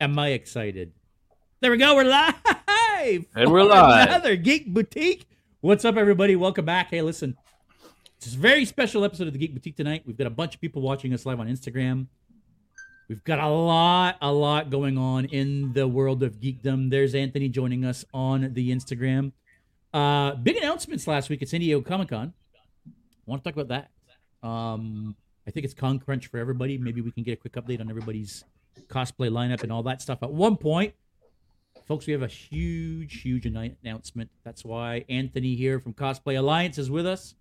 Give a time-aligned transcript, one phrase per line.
[0.00, 0.92] am I excited?
[1.60, 1.94] There we go.
[1.94, 2.34] We're live.
[3.34, 4.08] And we're live.
[4.08, 5.26] Another Geek Boutique.
[5.60, 6.36] What's up, everybody?
[6.36, 6.88] Welcome back.
[6.90, 7.36] Hey, listen,
[8.16, 10.02] it's a very special episode of the Geek Boutique tonight.
[10.06, 12.06] We've got a bunch of people watching us live on Instagram.
[13.08, 16.90] We've got a lot, a lot going on in the world of geekdom.
[16.90, 19.32] There's Anthony joining us on the Instagram.
[19.92, 22.32] Uh, big announcements last week at San Diego Comic Con.
[23.26, 23.68] Want to talk about
[24.42, 24.48] that?
[24.48, 26.78] Um, I think it's Con Crunch for everybody.
[26.78, 28.44] Maybe we can get a quick update on everybody's
[28.88, 30.22] cosplay lineup and all that stuff.
[30.22, 30.94] At one point,
[31.86, 34.30] folks, we have a huge, huge announcement.
[34.44, 37.34] That's why Anthony here from Cosplay Alliance is with us.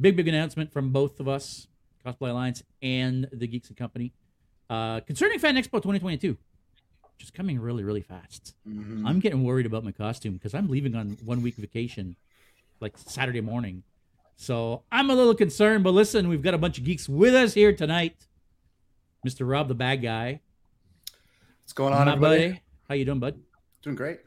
[0.00, 1.68] Big, big announcement from both of us,
[2.04, 4.12] Cosplay Alliance and the Geeks and Company,
[4.68, 6.36] uh, concerning Fan Expo 2022,
[7.16, 8.54] which is coming really, really fast.
[8.68, 9.06] Mm-hmm.
[9.06, 12.16] I'm getting worried about my costume because I'm leaving on one week vacation,
[12.80, 13.84] like Saturday morning.
[14.36, 15.84] So I'm a little concerned.
[15.84, 18.16] But listen, we've got a bunch of geeks with us here tonight.
[19.26, 19.48] Mr.
[19.48, 20.40] Rob, the bad guy.
[21.64, 22.48] What's going on, everybody?
[22.48, 22.62] buddy.
[22.90, 23.40] How you doing, bud?
[23.82, 24.18] Doing great.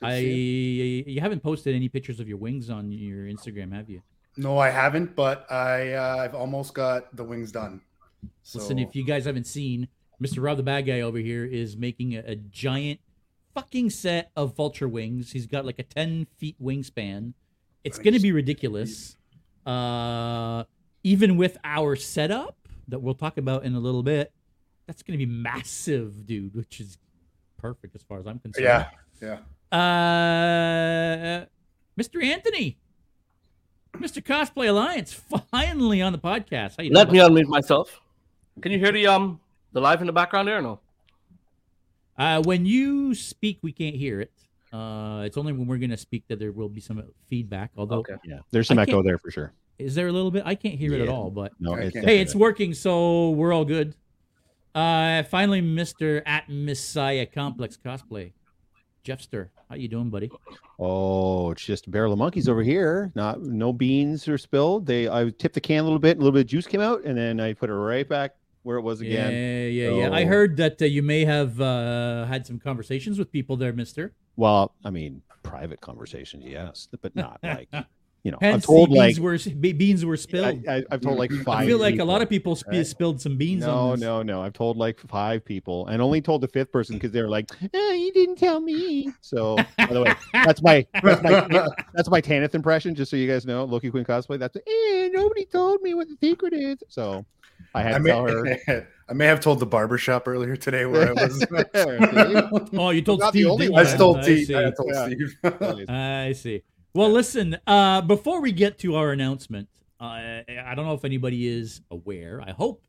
[0.00, 1.04] Good I you.
[1.06, 4.02] you haven't posted any pictures of your wings on your Instagram, have you?
[4.36, 7.82] no, I haven't, but I uh, I've almost got the wings done.
[8.42, 9.86] So Listen, if you guys haven't seen,
[10.20, 10.42] Mr.
[10.42, 12.98] Rob, the bad guy over here, is making a, a giant
[13.54, 15.30] fucking set of vulture wings.
[15.30, 17.34] He's got like a ten feet wingspan.
[17.84, 19.16] It's going to be ridiculous.
[19.64, 20.64] Uh,
[21.04, 22.56] even with our setup
[22.88, 24.32] that we'll talk about in a little bit,
[24.86, 26.54] that's going to be massive, dude.
[26.54, 26.98] Which is
[27.58, 28.64] perfect as far as I'm concerned.
[28.64, 28.88] yeah,
[29.20, 29.38] yeah.
[29.72, 31.44] Uh,
[31.98, 32.22] Mr.
[32.22, 32.78] Anthony,
[33.94, 34.22] Mr.
[34.22, 35.12] Cosplay Alliance,
[35.50, 36.74] finally on the podcast.
[36.78, 37.34] How you Let doing?
[37.34, 38.00] me unmute myself.
[38.60, 39.40] Can you hear the um
[39.72, 40.80] the live in the background there or no?
[42.18, 44.32] Uh, when you speak, we can't hear it.
[44.72, 47.70] Uh, it's only when we're going to speak that there will be some feedback.
[47.76, 48.14] Although, Okay.
[48.24, 49.52] Yeah, there's some I echo there for sure.
[49.78, 50.42] is there a little bit?
[50.46, 51.30] I can't hear it at all.
[51.30, 53.94] But No, it's hey, it's working, so we're all good.
[54.74, 56.22] Uh, finally, Mr.
[56.24, 58.32] at Messiah Complex Cosplay,
[59.04, 59.48] Jeffster.
[59.68, 60.30] How you doing, buddy?
[60.78, 63.12] oh, it's just a barrel of monkeys over here.
[63.14, 64.86] Not no beans are spilled.
[64.86, 67.04] They I tipped the can a little bit, a little bit of juice came out,
[67.04, 69.32] and then I put it right back where it was again.
[69.32, 70.14] Yeah, yeah, yeah.
[70.14, 74.12] I heard that uh, you may have uh, had some conversations with people there, Mister.
[74.36, 77.68] Well, I mean, private conversations, yes, but not like
[78.22, 78.38] you know.
[78.40, 80.64] Hence, I've told the like beans were be- beans were spilled.
[80.68, 81.60] I, I, I've told like five.
[81.64, 82.86] I feel like a lot of people sp- right?
[82.86, 84.00] spilled some beans No, on this.
[84.00, 84.42] no, no.
[84.42, 87.50] I've told like five people, and only told the fifth person because they were like,
[87.74, 92.20] eh, "You didn't tell me." So, by the way, that's my that's my that's my
[92.20, 92.94] Tanith impression.
[92.94, 94.38] Just so you guys know, Loki Queen cosplay.
[94.38, 96.78] That's eh, nobody told me what the secret is.
[96.88, 97.24] So,
[97.74, 98.88] I had I to may, tell her.
[99.08, 101.44] I may have told the barber shop earlier today where I was.
[102.78, 103.46] Oh, you told Steve.
[103.48, 103.78] only didn't.
[103.78, 103.88] I you?
[103.88, 104.54] stole see.
[104.56, 105.90] I told Steve.
[105.90, 106.62] I see.
[106.94, 107.56] Well, listen.
[107.66, 109.68] Uh, before we get to our announcement,
[110.00, 112.42] uh, I don't know if anybody is aware.
[112.44, 112.82] I hope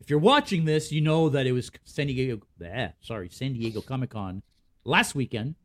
[0.00, 2.40] if you're watching this, you know that it was San Diego.
[2.64, 4.42] Eh, sorry, San Diego Comic Con
[4.84, 5.56] last weekend,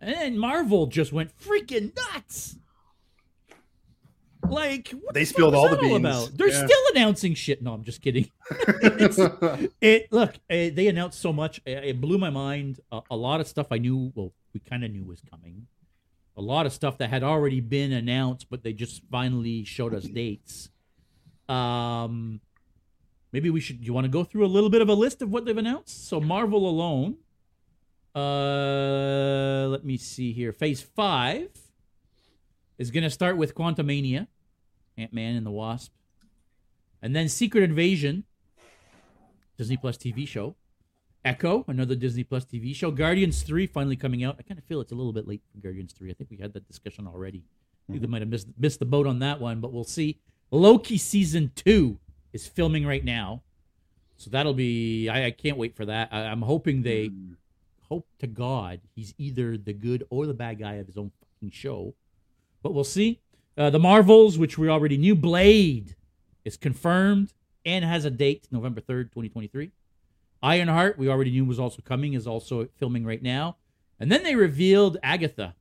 [0.00, 2.56] and Marvel just went freaking nuts.
[4.48, 5.96] Like what They the spilled all the beans.
[5.98, 6.30] About?
[6.34, 6.64] They're Yeah.
[6.64, 7.60] still announcing shit.
[7.60, 8.30] No, I'm just kidding.
[9.80, 13.40] It look uh, they announced so much uh, it blew my mind a, a lot
[13.40, 15.66] of stuff i knew well we kind of knew was coming
[16.38, 20.04] a lot of stuff that had already been announced but they just finally showed us
[20.04, 20.70] dates.
[21.48, 22.40] Um
[23.32, 25.30] maybe we should you want to go through a little bit of a list of
[25.30, 26.08] what they've announced?
[26.08, 27.16] So marvel alone
[28.14, 30.52] uh let me see here.
[30.52, 31.50] Phase five
[32.78, 34.28] is going to start with quantumania
[34.96, 35.92] ant-man and the wasp.
[37.02, 38.24] And then secret invasion
[39.56, 40.54] Disney Plus TV show.
[41.24, 42.90] Echo, another Disney Plus TV show.
[42.90, 44.36] Guardians 3 finally coming out.
[44.38, 46.10] I kind of feel it's a little bit late for Guardians 3.
[46.10, 47.44] I think we had that discussion already.
[47.88, 50.20] I think they might have missed, missed the boat on that one, but we'll see.
[50.50, 51.98] Loki season 2
[52.32, 53.42] is filming right now.
[54.16, 56.08] So that'll be, I, I can't wait for that.
[56.12, 57.10] I, I'm hoping they,
[57.88, 61.50] hope to God, he's either the good or the bad guy of his own fucking
[61.50, 61.94] show.
[62.62, 63.20] But we'll see.
[63.56, 65.96] Uh, the Marvels, which we already knew, Blade
[66.44, 67.32] is confirmed
[67.64, 69.72] and has a date, November 3rd, 2023.
[70.42, 73.56] Ironheart, we already knew was also coming, is also filming right now.
[74.00, 75.54] And then they revealed Agatha,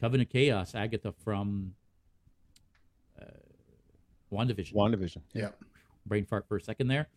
[0.00, 1.74] Coven of Chaos, Agatha from
[3.20, 3.24] uh,
[4.32, 4.74] WandaVision.
[4.74, 5.22] Wandavision.
[5.32, 5.48] yeah.
[6.04, 7.08] Brain fart for a second there.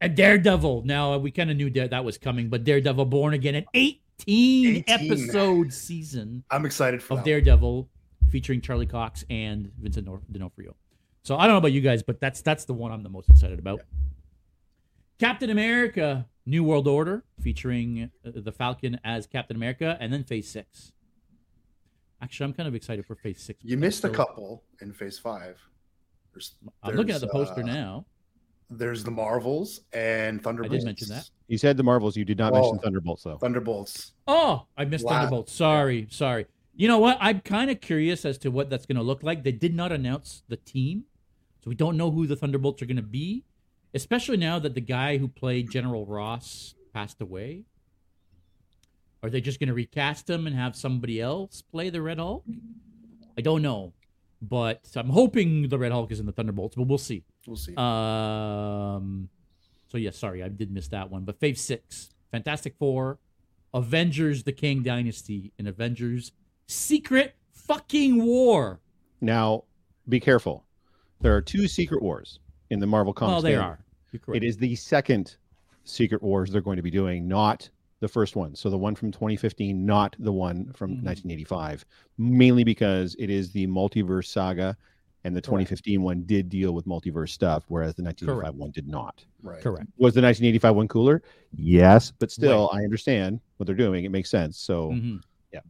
[0.00, 0.82] And Daredevil.
[0.84, 4.76] Now, we kind of knew that, that was coming, but Daredevil Born Again, an 18,
[4.76, 4.84] 18.
[4.88, 7.24] episode season I'm excited for of that.
[7.24, 7.88] Daredevil
[8.30, 10.74] featuring Charlie Cox and Vincent Nor- D'Onofrio.
[11.22, 13.28] So I don't know about you guys, but that's that's the one I'm the most
[13.28, 13.82] excited about.
[15.20, 20.50] Captain America: New World Order featuring uh, the Falcon as Captain America, and then Phase
[20.50, 20.92] Six.
[22.20, 23.60] Actually, I'm kind of excited for Phase Six.
[23.64, 25.60] You missed a couple in Phase Five.
[26.32, 28.06] There's, I'm looking at the poster uh, now.
[28.70, 30.72] there's the Marvels and Thunderbolts.
[30.74, 31.28] I did mention that.
[31.48, 32.16] You said the Marvels.
[32.16, 32.60] You did not Oh.
[32.60, 33.36] mention Thunderbolts, though.
[33.36, 34.12] Thunderbolts.
[34.26, 35.12] Oh, I missed Wow.
[35.12, 35.50] Thunderbolt.
[35.50, 36.46] Sorry, sorry.
[36.74, 37.18] You know what?
[37.20, 39.42] I'm kind of curious as to what that's going to look like.
[39.42, 41.04] They did not announce the team,
[41.62, 43.44] so we don't know who the Thunderbolts are going to be.
[43.94, 47.64] Especially now that the guy who played General Ross passed away.
[49.22, 52.44] Are they just going to recast him and have somebody else play the Red Hulk?
[53.38, 53.92] I don't know,
[54.40, 57.22] but I'm hoping the Red Hulk is in the Thunderbolts, but we'll see.
[57.46, 57.74] We'll see.
[57.76, 59.28] Um,
[59.88, 61.24] so yeah, sorry, I did miss that one.
[61.24, 63.18] But Phase Six, Fantastic Four,
[63.72, 66.32] Avengers: The Kang Dynasty, and Avengers:
[66.66, 68.80] Secret Fucking War.
[69.20, 69.64] Now,
[70.08, 70.64] be careful.
[71.20, 72.40] There are two Secret Wars
[72.70, 73.34] in the Marvel comics.
[73.34, 73.81] Well, they are.
[74.12, 74.42] You're correct.
[74.44, 75.36] It is the second
[75.84, 77.68] Secret Wars they're going to be doing, not
[78.00, 78.54] the first one.
[78.54, 81.02] So the one from 2015, not the one from Mhm.
[81.04, 81.84] 1985,
[82.18, 84.76] mainly because it is the multiverse saga,
[85.24, 88.58] and the 2015 one did deal with multiverse stuff, whereas the 1985 Correct.
[88.60, 89.24] one did not.
[89.44, 89.60] right.
[89.60, 89.86] correct.
[89.98, 91.20] Was the 1985 one cooler?
[91.56, 94.04] Yes, but still, I understand what they're doing.
[94.04, 94.56] It makes sense.
[94.58, 95.20] So Mhm.
[95.52, 95.60] yeah.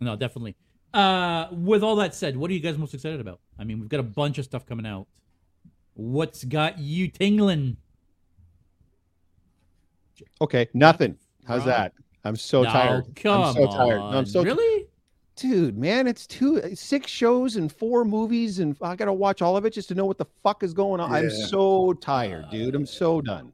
[0.00, 0.56] No, definitely.
[0.94, 3.40] Uh, with all that said, what are you guys most excited about?
[3.58, 5.06] I mean, we've got a bunch of stuff coming out.
[6.02, 7.76] What's got you tingling?
[10.40, 11.18] okay, nothing.
[11.44, 11.66] How's Right.
[11.66, 11.92] that?
[12.22, 13.04] I'm so No, tired.
[13.16, 13.98] Come I'm so tired.
[13.98, 14.14] No, on.
[14.14, 14.86] I'm so really.
[15.34, 19.64] dude man it's two six shows and four movies and i gotta watch all of
[19.64, 21.46] it just to know what the fuck is going on i'm Yeah.
[21.46, 23.52] so tired dude i'm so done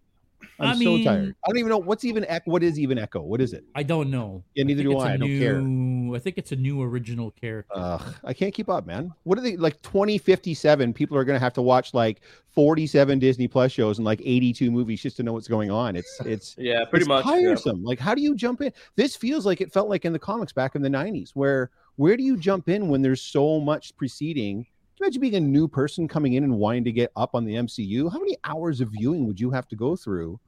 [0.61, 2.99] i'm I so mean- tired i don't even know what's even echo what is even
[2.99, 4.43] echo what is it I don't know.
[4.55, 5.11] Yeah, neither think do it's I.
[5.11, 6.17] a I don't care.
[6.17, 7.73] I think it's a new original character.
[7.75, 11.53] Ugh, i can't keep up man what are they like 2057 people are gonna have
[11.55, 12.21] to watch like
[12.55, 16.21] 47 disney plus shows and like 82 movies just to know what's going on it's
[16.25, 17.25] it's Yeah, pretty it's much.
[17.27, 17.33] yeah.
[17.33, 17.83] tiresome.
[17.83, 18.73] Like, how do you jump in?
[18.97, 22.17] This feels like it felt like in the comics back in the '90s, where where
[22.17, 24.67] do you jump in when there's so much preceding?
[25.01, 28.11] Imagine being a new person coming in and wanting to get up on the MCU?
[28.11, 30.39] How many hours of viewing would you have to go through?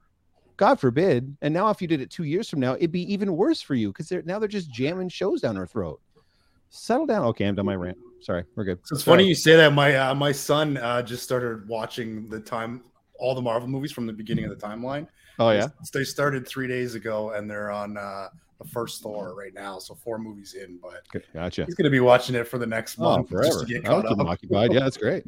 [0.57, 1.37] God forbid.
[1.43, 3.75] And now, if you did it two years from now, it'd be even worse for
[3.75, 6.01] you because they're now they're just jamming shows down our throat.
[6.71, 7.25] Settle down.
[7.27, 7.99] Okay, I'm done my rant.
[8.21, 8.79] Sorry, we're good.
[8.85, 9.19] So it's Sorry.
[9.19, 9.73] funny you say that.
[9.73, 12.83] My uh, my son uh, just started watching the time
[13.19, 15.07] all the Marvel movies from the beginning of the timeline.
[15.39, 15.69] Oh yeah.
[15.93, 19.79] They started three days ago, and they're on uh, the first Thor right now.
[19.79, 21.65] So four movies in, but Gotcha.
[21.65, 23.47] he's going to be watching it for the next Oh, month forever.
[23.47, 24.19] just to get caught up.
[24.19, 24.73] occupied.
[24.73, 25.25] Yeah, that's great.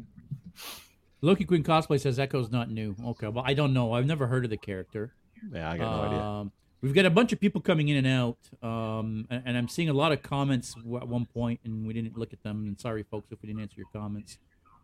[1.21, 2.95] Loki Queen cosplay says Echo's not new.
[3.05, 3.93] Okay, well I don't know.
[3.93, 5.13] I've never heard of the character.
[5.53, 6.19] Yeah, I got no idea.
[6.21, 9.67] Um, we've got a bunch of people coming in and out, um, and, and I'm
[9.67, 12.65] seeing a lot of comments at one point, and we didn't look at them.
[12.67, 14.37] And sorry, folks, if we didn't answer your comments.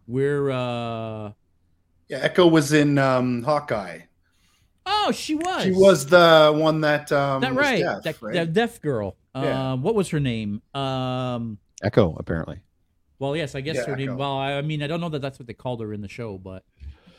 [0.07, 1.31] We're uh,
[2.09, 4.01] Yeah, Echo was in um, Hawkeye.
[4.85, 5.63] Oh, she was.
[5.63, 7.79] She was the one that um, that was right?
[7.79, 8.33] deaf, that, right?
[8.33, 9.15] that deaf girl.
[9.35, 9.73] Yeah.
[9.73, 10.61] Um, what was her name?
[10.73, 12.59] Um, Echo, apparently.
[13.19, 14.09] well, yes, I guess Yeah, her name.
[14.09, 14.17] Echo.
[14.17, 16.07] Well, I, I mean, I don't know that that's what they called her in the
[16.07, 16.63] show, but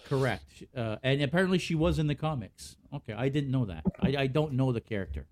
[0.09, 0.65] correct.
[0.75, 2.77] Uh, and apparently, she was in the comics.
[2.95, 3.85] Okay, I didn't know that.
[4.01, 5.27] I, I don't know the character.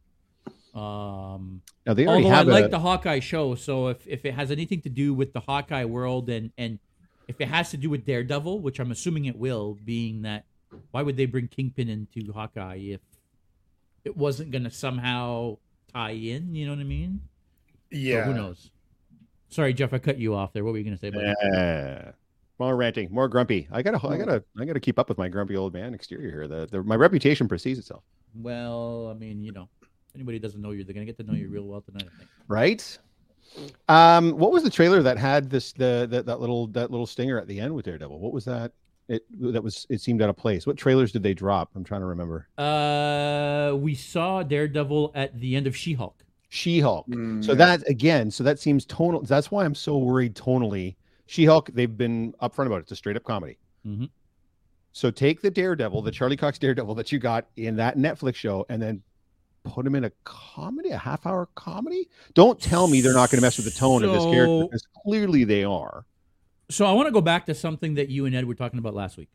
[0.75, 4.35] Um, Now they already Although I have like the Hawkeye show, so if, if it
[4.35, 6.81] has anything to do with the Hawkeye world and and
[7.29, 10.45] if it has to do with Daredevil, which I'm assuming it will, being that
[10.91, 13.00] why would they bring Kingpin into Hawkeye if
[14.05, 15.59] it wasn't going to somehow
[15.93, 16.55] tie in?
[16.55, 17.21] You know what I mean?
[17.93, 18.25] So yeah.
[18.25, 18.71] who knows?
[19.49, 20.65] Sorry, Jeff, I cut you off there.
[20.65, 21.09] What were you going to say?
[21.09, 22.12] About Yeah.
[22.59, 23.67] More ranting, more grumpy.
[23.73, 26.47] I gotta, I gotta, I gotta keep up with my grumpy old man exterior here.
[26.47, 29.69] The, the my reputation precedes itself, Well, I mean, you know,
[30.15, 32.09] anybody doesn't know you, they're going to get to know you real well tonight.
[32.14, 32.31] I think.
[32.47, 32.99] right?
[33.88, 37.38] Um, what was the trailer that had this the, the that little that little stinger
[37.38, 38.19] at the end with Daredevil?
[38.19, 38.73] What was that?
[39.08, 40.66] It that was it seemed out of place.
[40.66, 41.70] What trailers did they drop?
[41.75, 42.49] I'm trying to remember.
[42.56, 46.25] Uh, we saw Daredevil at the end of She-Hulk.
[46.49, 47.08] She-Hulk.
[47.08, 47.58] Mm, So yeah.
[47.58, 49.20] that again, so that seems tonal.
[49.23, 50.96] That's why I'm so worried tonally.
[51.26, 52.80] She-Hulk, they've been upfront about it.
[52.82, 53.58] It's a straight up comedy.
[53.87, 54.08] Mhm.
[54.92, 58.64] So take the Daredevil, the Charlie Cox Daredevil that you got in that Netflix show,
[58.68, 59.02] and then
[59.64, 62.08] put him in a comedy, a half hour comedy.
[62.34, 64.62] Don't tell me they're not going to mess with the tone of this character So-
[64.68, 66.06] because clearly they are.
[66.71, 68.94] So I want to go back to something that you and Ed were talking about
[68.94, 69.28] last week.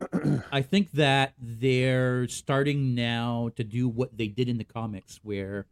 [0.52, 5.66] I think that they're starting now to do what they did in the comics, where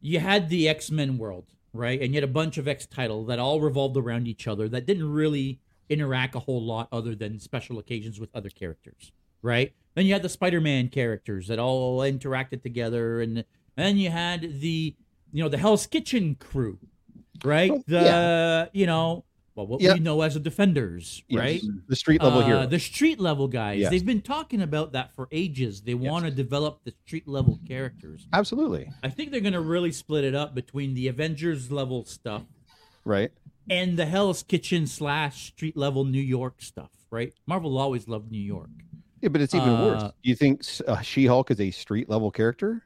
[0.00, 3.24] you had the X Men world, right, and you had a bunch of X title
[3.26, 7.38] that all revolved around each other that didn't really interact a whole lot other than
[7.38, 9.72] special occasions with other characters, right?
[9.94, 14.60] Then you had the Spider Man characters that all interacted together, and, then you had
[14.60, 14.94] the
[15.32, 16.78] you know the Hell's Kitchen crew,
[17.42, 17.70] right?
[17.70, 19.94] Oh, the you know well what Yeah.
[19.94, 21.38] we know as the Defenders, Yes.
[21.38, 21.62] right?
[21.88, 22.66] The street level Uh, hero.
[22.66, 23.80] The street level guys.
[23.80, 23.90] Yes.
[23.90, 25.82] They've been talking about that for ages.
[25.82, 28.26] They want to develop the street level characters.
[28.32, 28.88] Absolutely.
[29.02, 32.42] I think they're going to really split it up between the Avengers level stuff
[33.04, 33.30] Right.
[33.68, 36.90] and the Hell's Kitchen slash street level New York stuff.
[37.10, 37.34] right?
[37.46, 38.70] Marvel always loved New York.
[39.20, 40.02] Yeah, but it's even worse.
[40.02, 42.84] Uh, Do you think uh, She-Hulk is a street level character?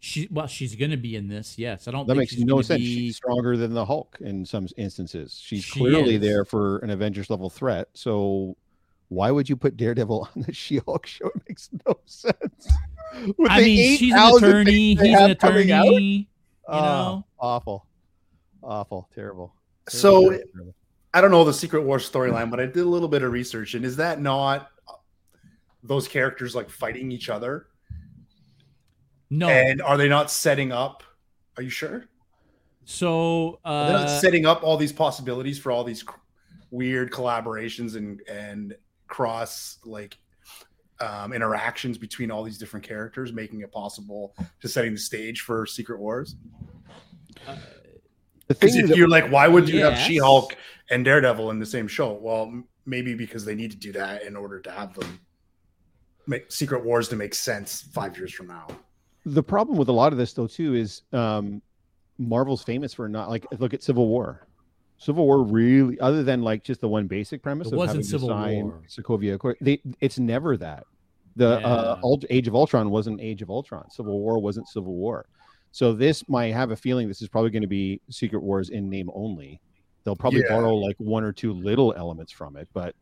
[0.00, 1.58] She well, she's going to be in this.
[1.58, 2.06] Yes, I don't.
[2.06, 2.80] That think makes she's no sense.
[2.80, 5.40] be- She's stronger than the Hulk in some instances.
[5.42, 6.20] She's She clearly is.
[6.20, 7.88] there for an Avengers level threat.
[7.94, 8.56] So
[9.08, 11.26] why would you put Daredevil on the She-Hulk show?
[11.34, 12.68] It makes no sense.
[13.36, 14.94] With I mean, she's an attorney.
[14.94, 15.86] He's an have coming out?
[15.86, 16.04] attorney.
[16.04, 16.26] You
[16.68, 17.86] Oh, know, awful,
[18.62, 19.54] awful, terrible.
[19.88, 20.74] So- Terrible, terrible.
[21.14, 23.74] I don't know the Secret Wars storyline, but I did a little bit of research,
[23.74, 24.68] and is that not
[25.82, 27.66] those characters like fighting each other?
[29.30, 29.48] No.
[29.48, 31.02] And are they not setting up?
[31.56, 32.06] Are you sure?
[32.84, 36.18] so Are they not uh, setting up all these possibilities for all these cr-
[36.70, 38.74] weird collaborations and and
[39.08, 40.16] cross like
[41.00, 45.64] um, interactions between all these different characters, making it possible to setting the stage for
[45.66, 46.34] Secret Wars.
[47.46, 47.54] uh,
[48.48, 50.56] The Because thing if you're like, why would you have She-Hulk
[50.90, 52.12] and Daredevil in the same show?
[52.14, 55.20] Well, m- maybe because they need to do that in order to have them
[56.26, 58.66] make Secret Wars to make sense five years from now.
[59.34, 61.60] The problem with a lot of this though too is um
[62.18, 64.46] marvel's famous for not like look at civil war
[64.98, 68.28] civil war really other than like just the one basic premise It of wasn't Civil
[68.30, 68.82] War.
[68.88, 70.84] sokovia Accord, they it's never that
[71.36, 72.02] the uh Yeah.
[72.02, 75.26] Ult- age of ultron wasn't age of ultron civil war wasn't civil war
[75.70, 78.88] so this might have a feeling this is probably going to be secret wars in
[78.90, 79.60] name only
[80.02, 80.48] they'll probably Yeah.
[80.56, 82.94] borrow like one or two little elements from it but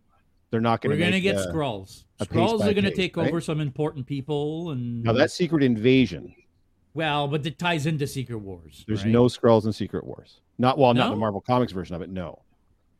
[0.56, 2.04] they're not going we're going to get uh, Skrulls.
[2.20, 3.28] Skrulls are going to take right?
[3.28, 6.34] over some important people, and now that's secret invasion
[6.96, 8.82] well, but it ties into Secret Wars.
[8.88, 9.12] There's right?
[9.12, 10.40] no Skrulls in Secret Wars.
[10.56, 11.10] Not well, not No?
[11.10, 12.08] the Marvel Comics version of it.
[12.08, 12.42] No,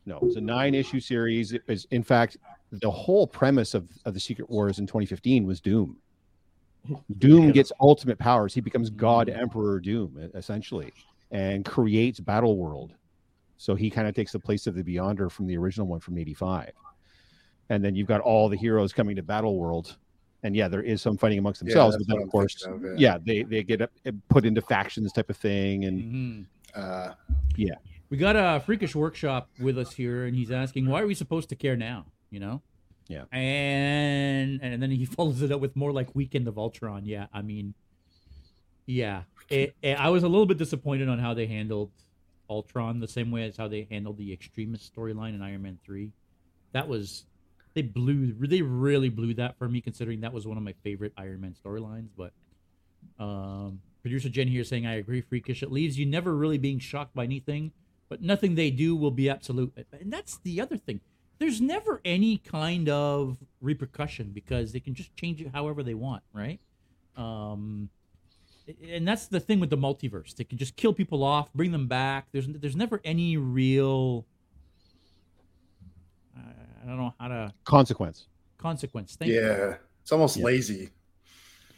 [0.05, 0.19] no.
[0.21, 1.51] It's a nine issue series.
[1.51, 2.37] It was, in fact,
[2.71, 5.97] the whole premise of, of the Secret Wars in 2015 was Doom.
[7.17, 8.53] Doom gets ultimate powers.
[8.53, 10.93] He becomes God Emperor Doom, essentially,
[11.31, 12.93] and creates Battle World.
[13.57, 16.19] So he kind of takes the place of the Beyonder from the original one from
[16.19, 16.71] '85.
[17.69, 19.97] And then you've got all the heroes coming to Battle World.
[20.43, 22.99] And yeah, there is some fighting amongst themselves, that's but then of I'm course, of,
[22.99, 23.91] yeah, they they get up,
[24.29, 26.45] put into factions type of thing, and Mhm.
[26.75, 27.13] Uh,
[27.55, 27.73] yeah
[28.09, 31.49] We got a freakish workshop with us here, and he's asking, "Why are we supposed
[31.49, 32.61] to care now?" You know.
[33.09, 33.23] Yeah.
[33.31, 37.05] And and then he follows it up with more like Weekend of Ultron.
[37.05, 37.73] Yeah, I mean,
[38.85, 41.91] yeah, it, it- I was a little bit disappointed on how they handled
[42.49, 46.11] Ultron, the same way as how they handled the Extremis storyline in Iron Man three.
[46.73, 47.25] That was
[47.77, 51.13] they blew they really blew that for me, considering that was one of my favorite
[51.15, 52.09] Iron Man storylines.
[52.17, 52.33] But
[53.23, 55.61] um, producer Jen here saying, I agree, freakish.
[55.61, 57.71] It leaves you never really being shocked by anything,
[58.09, 59.77] but nothing they do will be absolute.
[59.91, 61.01] And that's the other thing.
[61.37, 66.23] There's never any kind of repercussion because they can just change it however they want,
[66.33, 66.59] right?
[67.15, 67.89] Um,
[68.91, 70.35] and that's the thing with the multiverse.
[70.35, 72.25] They can just kill people off, bring them back.
[72.31, 74.25] There's there's never any real.
[76.87, 78.27] I don't know how to consequence.
[78.57, 79.15] consequence.
[79.17, 79.41] Thank you.
[79.41, 80.45] yeah, it's almost Yeah.
[80.45, 80.89] lazy.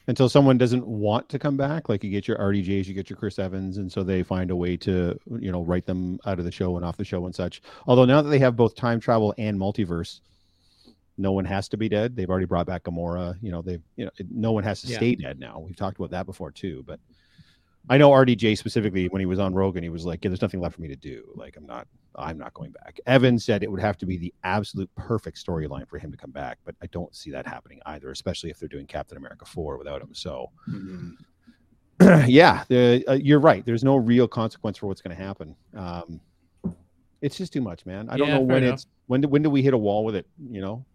[0.08, 3.18] until someone doesn't want to come back like you get your rdjs you get your
[3.18, 6.46] chris evans and so they find a way to you know write them out of
[6.46, 9.00] the show and off the show and such although now that they have both time
[9.00, 10.22] travel and multiverse
[11.20, 14.06] no one has to be dead they've already brought back gamora you know they've you
[14.06, 14.98] know no one has to Yeah.
[14.98, 17.00] stay dead now we've talked about that before too but
[17.88, 20.60] i know rdj specifically when he was on rogan he was like yeah, there's nothing
[20.60, 23.72] left for me to do like i'm not i'm not going back evan said it
[23.72, 26.88] would have to be the absolute perfect storyline for him to come back but i
[26.88, 30.52] don't see that happening either especially if they're doing captain america 4 without him so
[30.70, 31.14] Mhm.
[32.30, 33.66] yeah, the, uh, you're right.
[33.66, 35.54] There's no real consequence for what's going to happen.
[35.76, 36.22] Um,
[37.22, 38.08] it's just too much, man.
[38.10, 38.76] I don't Yeah, know when enough.
[38.76, 40.26] it's when do, when do we hit a wall with it?
[40.50, 40.86] You know,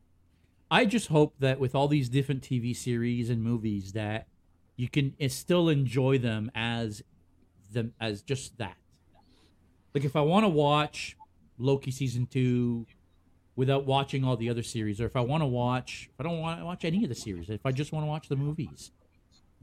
[0.71, 4.29] I just hope that with all these different TV series and movies that
[4.77, 7.03] you can still enjoy them as
[7.73, 8.77] them as just that.
[9.95, 11.17] Like if I want to watch
[11.59, 12.87] Loki season 2
[13.57, 16.41] without watching all the other series or if I want to watch if I don't
[16.41, 18.91] want to watch any of the series, if I just want to watch the movies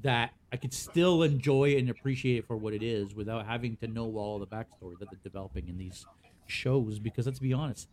[0.01, 3.87] that I could still enjoy and appreciate it for what it is without having to
[3.87, 6.05] know all the backstory that they're developing in these
[6.47, 7.87] shows because let's be honest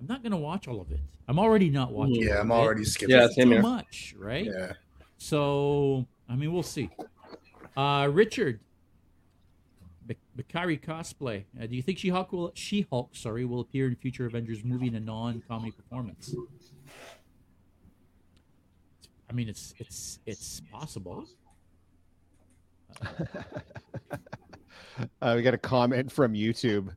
[0.00, 0.98] I'm not gonna watch all of it.
[1.28, 2.16] I'm already not watching.
[2.22, 3.14] Yeah, all I'm already skipping.
[3.14, 3.62] Yeah, It's too here.
[3.62, 4.44] much, right?
[4.44, 4.72] Yeah.
[5.18, 6.88] So I mean, we'll see.
[7.76, 8.60] Uh, Richard,
[10.06, 11.44] Bak- Bakari cosplay.
[11.60, 14.94] Uh, do you think She-Hulk will She-Hulk, sorry, will appear in future Avengers movie in
[14.94, 16.34] a non-comedy performance?
[19.28, 21.26] I mean, it's it's it's possible.
[25.20, 26.94] uh, we got a comment from YouTube.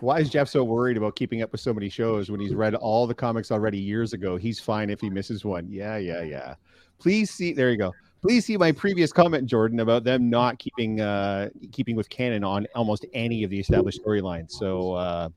[0.00, 2.74] Why is Jeff so worried about keeping up with so many shows when he's read
[2.74, 4.36] all the comics already years ago?
[4.36, 5.68] He's fine if he misses one.
[5.70, 6.54] Yeah, yeah, yeah.
[6.98, 7.52] Please see.
[7.52, 7.92] There you go.
[8.22, 12.68] Please see my previous comment, Jordan, about them not keeping uh, keeping with canon on
[12.74, 14.52] almost any of the established storylines.
[14.52, 15.28] So uh,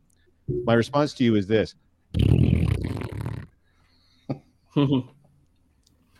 [0.48, 1.74] my response to you is this: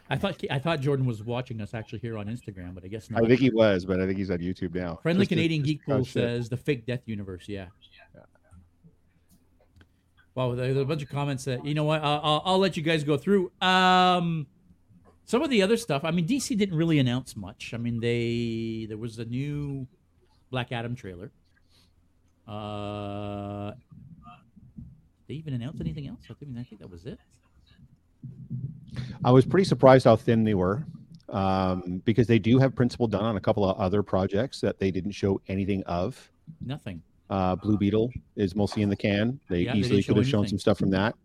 [0.10, 3.12] I thought I thought Jordan was watching us actually here on Instagram, but I guess
[3.12, 3.24] not.
[3.24, 5.00] I think he was, but I think he's on YouTube now.
[5.04, 6.14] Friendly Just Canadian just Geek Pool shit.
[6.14, 7.48] says the fake death universe.
[7.48, 7.68] Yeah.
[10.34, 12.84] Wow, there's a bunch of comments that you know what I'll, I'll, I'll let you
[12.84, 13.52] guys go through.
[13.62, 14.48] Um,
[15.26, 16.04] some of the other stuff.
[16.04, 17.74] I mean, DC didn't really announce much.
[17.74, 19.88] I mean, they there was a new
[20.52, 21.32] Black Adam trailer.
[22.48, 23.72] Uh,
[25.28, 26.20] they even announced anything else?
[26.30, 27.20] I think I think that was it.
[29.24, 30.86] I was pretty surprised how thin they were,
[31.30, 34.92] um, because they do have principal done on a couple of other projects that they
[34.92, 36.32] didn't show anything of.
[36.62, 37.02] Nothing.
[37.30, 39.40] Uh, Blue Beetle is mostly in the can.
[39.50, 41.16] They Yeah, easily didn't could have shown some stuff from that,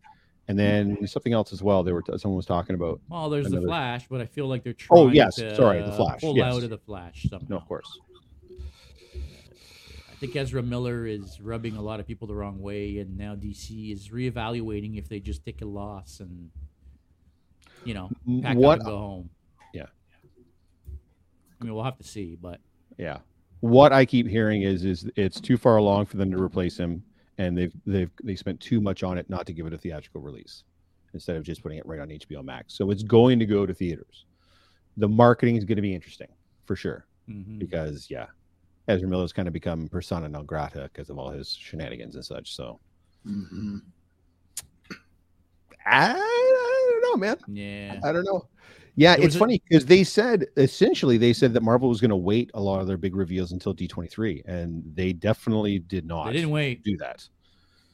[0.50, 1.84] and then something else as well.
[1.84, 3.00] They were someone was talking about.
[3.08, 5.00] Well, there's the Flash, but I feel like they're oh, trying.
[5.00, 6.52] Oh, yes, to sorry, the Flash, Pull yes.
[6.52, 7.46] out of the Flash somehow.
[7.48, 7.98] No, of course.
[9.14, 13.36] I think Ezra Miller is rubbing a lot of people the wrong way, and now
[13.36, 16.50] DC is reevaluating if they just take a loss and,
[17.84, 18.10] you know,
[18.42, 19.30] pack what- up and go home.
[19.72, 19.86] Yeah.
[21.60, 22.60] I mean, we'll have to see, but
[22.98, 23.18] Yeah.
[23.60, 27.04] What I keep hearing is is it's too far along for them to replace him,
[27.40, 30.20] and they've they've they spent too much on it not to give it a theatrical
[30.20, 30.64] release
[31.14, 32.74] instead of just putting it right on HBO Max.
[32.74, 34.26] So it's going to go to theaters.
[34.98, 36.28] The marketing is going to be interesting
[36.66, 37.58] for sure mhm.
[37.58, 38.26] because yeah,
[38.88, 42.54] Ezra Miller's kind of become persona non grata because of all his shenanigans and such.
[42.54, 42.78] So
[43.26, 43.80] Mhm.
[45.86, 47.36] I, I don't know, man.
[47.48, 47.98] yeah.
[48.04, 48.46] I don't know.
[48.96, 52.16] Yeah, it's a- funny because they said essentially they said that Marvel was going to
[52.16, 56.26] wait a lot of their big reveals until D23, and they definitely did not.
[56.26, 56.82] They didn't wait.
[56.82, 57.26] do that.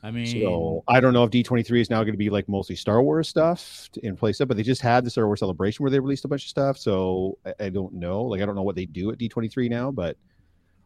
[0.03, 2.77] I mean, So I don't know if D23 is now going to be like mostly
[2.77, 5.91] Star Wars stuff in place of, but they just had the Star Wars celebration where
[5.91, 6.79] they released a bunch of stuff.
[6.79, 8.23] So I, I don't know.
[8.23, 10.17] Like I don't know what they do at D23 now, but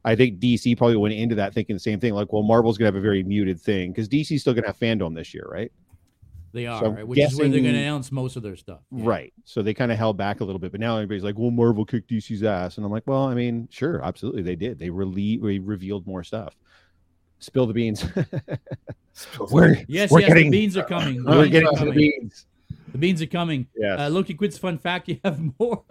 [0.05, 2.15] I think DC probably went into that thinking the same thing.
[2.15, 4.69] Like, well, Marvel's going to have a very muted thing because DC's still going to
[4.69, 5.71] have FanDome this year, right?
[6.53, 7.07] They are, so right?
[7.07, 8.81] which is where they're going to announce most of their stuff.
[8.91, 9.05] Yeah.
[9.07, 9.33] Right.
[9.45, 11.85] So they kind of held back a little bit, but now everybody's like, "Well, Marvel
[11.85, 14.79] kicked DC's ass," and I'm like, "Well, I mean, sure, absolutely, they did.
[14.79, 16.57] They rele- they revealed more stuff.
[17.39, 18.05] Spill the beans.
[19.51, 21.23] we're Yes, We're yes, getting- the beans are coming.
[21.23, 22.47] The we're beans getting are to the beans.
[22.93, 23.67] The beans are coming.
[23.77, 24.01] Yes.
[24.01, 25.85] Uh, Loki Quid's fun fact: you have more.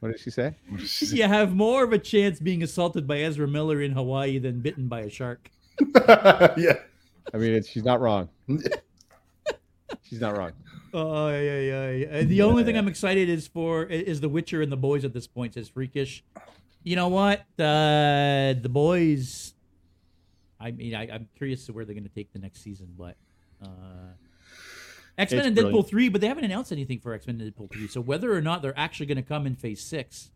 [0.00, 0.54] what did she say?
[1.00, 4.88] you have more of a chance being assaulted by Ezra Miller in Hawaii than bitten
[4.88, 5.50] by a shark.
[6.08, 6.74] yeah.
[7.32, 8.28] I mean, it's, she's not wrong.
[10.02, 10.52] she's not wrong.
[10.92, 12.22] Oh yeah, yeah, yeah.
[12.22, 15.28] The only thing I'm excited is for is The Witcher and the boys at this
[15.28, 15.54] point.
[15.54, 16.24] Says Freakish.
[16.82, 17.42] You know what?
[17.56, 19.54] Uh, the boys.
[20.58, 23.14] I mean, I, I'm curious to where they're going to take the next season, but
[23.62, 23.68] uh,
[25.16, 27.70] X Men and Deadpool three, but they haven't announced anything for X Men and Deadpool
[27.72, 27.86] three.
[27.86, 30.32] So whether or not they're actually going to come in Phase six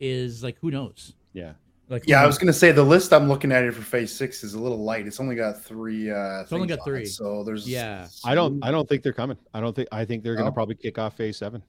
[0.00, 1.14] is like who knows?
[1.32, 1.52] Yeah.
[1.90, 4.44] Like Yeah, I was gonna say the list I'm looking at here for phase six
[4.44, 5.06] is a little light.
[5.08, 7.04] It's only got three uh It's only got on it, three.
[7.04, 8.06] So there's Yeah.
[8.24, 8.62] I don't.
[8.64, 9.36] I don't think they're coming.
[9.52, 9.88] I don't think.
[9.90, 10.54] I think they're going to No?
[10.54, 11.62] probably kick off Phase Seven.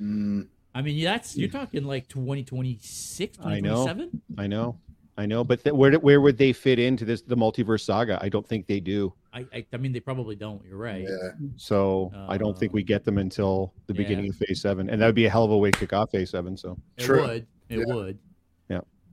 [0.00, 3.42] Mm, I mean, that's you're talking like 2026, 2027.
[3.44, 4.42] I know.
[4.42, 4.78] I know.
[5.18, 5.44] I know.
[5.44, 8.18] But th- where where would they fit into this the multiverse saga?
[8.22, 9.12] I don't think they do.
[9.34, 10.64] I, I, I mean, they probably don't.
[10.64, 11.02] You're right.
[11.02, 11.30] yeah.
[11.56, 13.98] So I don't think Uh, we get them until the yeah.
[13.98, 15.92] beginning of Phase Seven, and that would be a hell of a way to kick
[15.92, 16.56] off Phase Seven.
[16.56, 16.78] So.
[16.96, 17.20] It True.
[17.26, 17.46] would.
[17.68, 17.94] It Yeah.
[17.94, 18.18] would.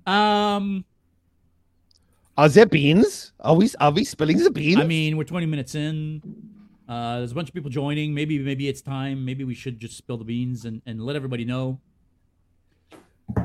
[0.07, 0.55] Yeah.
[0.55, 0.85] Um,
[2.37, 3.31] Are there beans?
[3.39, 4.79] Are we are we spilling the beans?
[4.79, 6.21] I mean, we're 20 minutes in.
[6.87, 8.13] Uh, there's a bunch of people joining.
[8.13, 9.25] Maybe maybe it's time.
[9.25, 11.79] Maybe we should just spill the beans and, and let everybody know.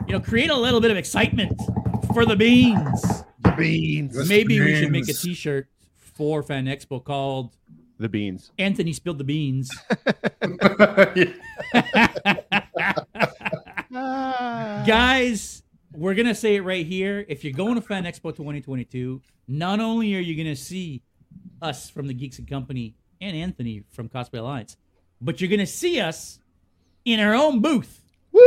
[0.06, 1.58] You know, create a little bit of excitement
[2.12, 3.02] for the beans.
[3.40, 4.14] The beans.
[4.16, 4.28] Yes.
[4.28, 5.22] Maybe we should make a beans.
[5.22, 7.56] T-shirt for Fan Expo called
[7.98, 8.50] The beans.
[8.58, 9.70] "Anthony spilled the beans."
[13.90, 15.59] Guys,
[15.92, 17.24] we're gonna say it right here.
[17.28, 21.02] If you're going to Fan Expo 2022, not only are you gonna see
[21.62, 24.76] us from the Geeks and Company and Anthony from Cosplay Alliance,
[25.20, 26.38] but you're gonna see us
[27.04, 28.02] in our own booth.
[28.32, 28.40] Woo!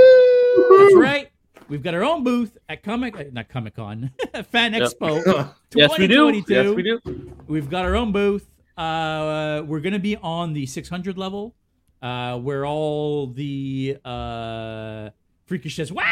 [0.80, 1.30] That's right.
[1.70, 4.12] We've got our own booth at Comic, uh, not Comic Con,
[4.52, 4.84] Fan Yep.
[4.84, 5.54] Expo.
[5.76, 6.44] Yes, we do.
[6.48, 7.00] Yes, we do.
[7.48, 8.48] We've got our own booth.
[8.78, 11.56] Uh, we're gonna be on the 600 level,
[12.02, 15.10] uh, where all the uh,
[15.48, 16.06] freakish says, "What?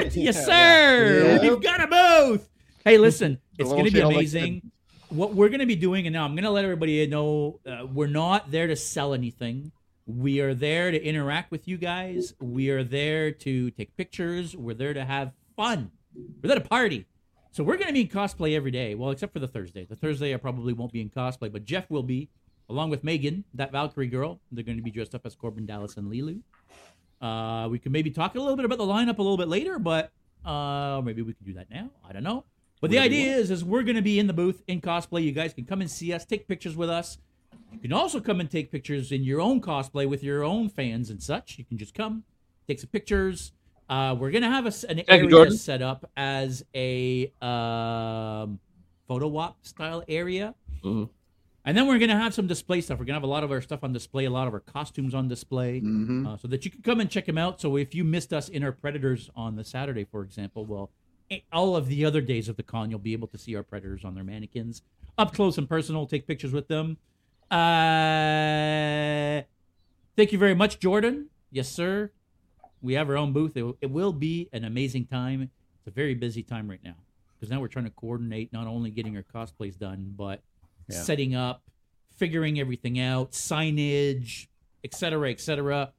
[0.12, 1.38] yes, sir.
[1.42, 1.48] Yeah.
[1.50, 2.48] We've got a booth."
[2.84, 4.70] Hey, listen, it's gonna be channel like amazing.
[5.08, 8.50] what we're gonna be doing, and now I'm gonna let everybody know, uh, we're not
[8.50, 9.72] there to sell anything.
[10.06, 12.32] We are there to interact with you guys.
[12.40, 14.56] We are there to take pictures.
[14.56, 15.90] We're there to have fun.
[16.14, 17.06] We're there to party.
[17.50, 18.94] So we're going to be in cosplay every day.
[18.94, 19.84] Well, except for the Thursday.
[19.84, 22.28] The Thursday I probably won't be in cosplay, but Jeff will be,
[22.68, 24.40] along with Megan, that Valkyrie girl.
[24.52, 26.42] They're going to be dressed up as Korben Dallas and Leeloo.
[27.20, 29.78] Uh, we can maybe talk a little bit about the lineup a little bit later,
[29.78, 30.10] but
[30.44, 31.90] uh, maybe we can do that now.
[32.08, 32.44] I don't know.
[32.80, 34.80] But the Whatever you idea is, is we're going to be in the booth in
[34.82, 35.22] cosplay.
[35.24, 37.18] You guys can come and see us, take pictures with us.
[37.72, 41.08] You can also come and take pictures in your own cosplay with your own fans
[41.10, 41.58] and such.
[41.58, 42.24] You can just come,
[42.68, 43.52] take some pictures.
[43.88, 45.56] Uh, we're gonna have a, an area Jordan.
[45.56, 48.58] set up as a um,
[49.08, 51.08] photo op style area, Mhm.
[51.66, 52.98] And then we're gonna have some display stuff.
[52.98, 55.14] We're gonna have a lot of our stuff on display, a lot of our costumes
[55.14, 56.26] on display Mhm.
[56.26, 57.60] uh, so that you can come and check them out.
[57.60, 60.90] So if you missed us in our Predators on the Saturday, for example, well,
[61.30, 63.62] eh, all of the other days of the con, you'll be able to see our
[63.64, 64.82] Predators on their mannequins
[65.18, 66.06] up close and personal.
[66.06, 66.96] Take pictures with them.
[67.50, 69.42] Uh,
[70.16, 71.26] thank you very much, Jordan.
[71.50, 72.10] Yes, sir.
[72.82, 73.56] We have our own booth.
[73.56, 75.42] It, it will be an amazing time.
[75.42, 76.94] It's a very busy time right now
[77.34, 80.42] because now we're trying to coordinate not only getting our cosplays done, but
[80.88, 81.02] Yeah.
[81.02, 81.62] setting up,
[82.16, 84.46] figuring everything out, signage,
[84.84, 85.92] etc., etc.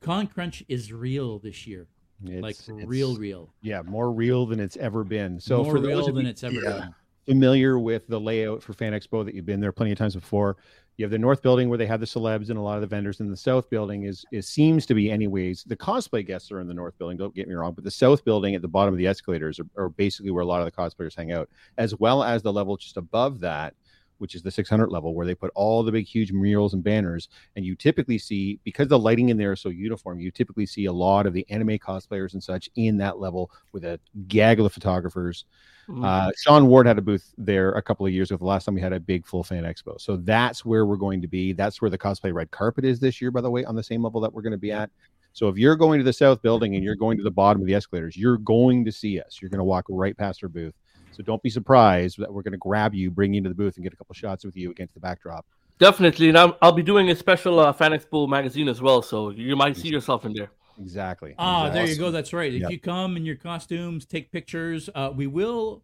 [0.00, 1.86] Con Crunch is real this year,
[2.24, 3.52] It's, like it's- real, real.
[3.62, 5.38] Yeah, more real than it's ever been.
[5.38, 6.70] So more for real those than you it's ever yeah.
[6.80, 6.94] been.
[7.34, 10.56] familiar with the layout for Fan Expo that you've been there plenty of times before,
[10.96, 12.86] you have the north building where they have the celebs and a lot of the
[12.86, 15.64] vendors, and the south building is is seems to be anyways.
[15.64, 17.16] The cosplay guests are in the north building.
[17.16, 19.66] Don't get me wrong, but the south building at the bottom of the escalators are,
[19.76, 22.76] are basically where a lot of the cosplayers hang out, as well as the level
[22.76, 23.74] just above that.
[24.22, 27.28] Which is the 600 level where they put all the big, huge murals and banners.
[27.56, 30.84] And you typically see, because the lighting in there is so uniform, you typically see
[30.84, 34.72] a lot of the anime cosplayers and such in that level with a gaggle of
[34.72, 35.44] photographers.
[35.88, 36.04] Mhm.
[36.04, 38.38] Uh, Sean Ward had a booth there a couple of years ago.
[38.38, 41.20] The last time we had a big full fan expo, so that's where we're going
[41.20, 41.52] to be.
[41.52, 44.04] That's where the cosplay red carpet is this year, by the way, on the same
[44.04, 44.90] level that we're going to be at.
[45.32, 47.66] So if you're going to the south building and you're going to the bottom of
[47.66, 49.40] the escalators, you're going to see us.
[49.42, 50.74] You're going to walk right past our booth.
[51.12, 53.76] So don't be surprised that we're going to grab you, bring you into the booth,
[53.76, 55.44] and get a couple shots with you against the backdrop.
[55.78, 59.30] Definitely, and I'm, I'll be doing a special uh, Fan Expo magazine as well, so
[59.30, 60.50] you might see yourself in there.
[60.80, 61.34] Exactly.
[61.38, 62.10] Ah, there you go.
[62.10, 62.52] That's right.
[62.52, 62.70] If Yep.
[62.70, 64.88] you come in your costumes, take pictures.
[64.94, 65.82] Uh, we will.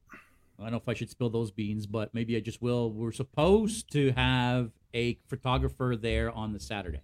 [0.59, 2.91] I don't know if I should spill those beans, but maybe I just will.
[2.91, 7.03] We're supposed to have a photographer there on the Saturday.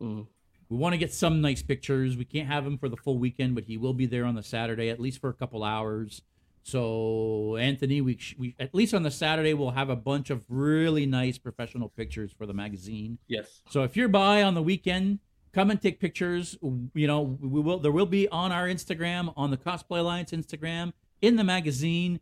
[0.00, 0.26] Mhm.
[0.68, 2.16] We want to get some nice pictures.
[2.16, 4.42] We can't have him for the full weekend, but he will be there on the
[4.42, 6.22] Saturday, at least for a couple hours.
[6.66, 11.04] So Anthony, we, we at least on the Saturday we'll have a bunch of really
[11.04, 13.18] nice professional pictures for the magazine.
[13.28, 13.60] Yes.
[13.68, 15.18] So if you're by on the weekend,
[15.52, 16.56] come and take pictures.
[16.62, 17.78] You know, we will.
[17.78, 22.18] There will be on our Instagram, on the Cosplay Alliance Instagram, in the magazine.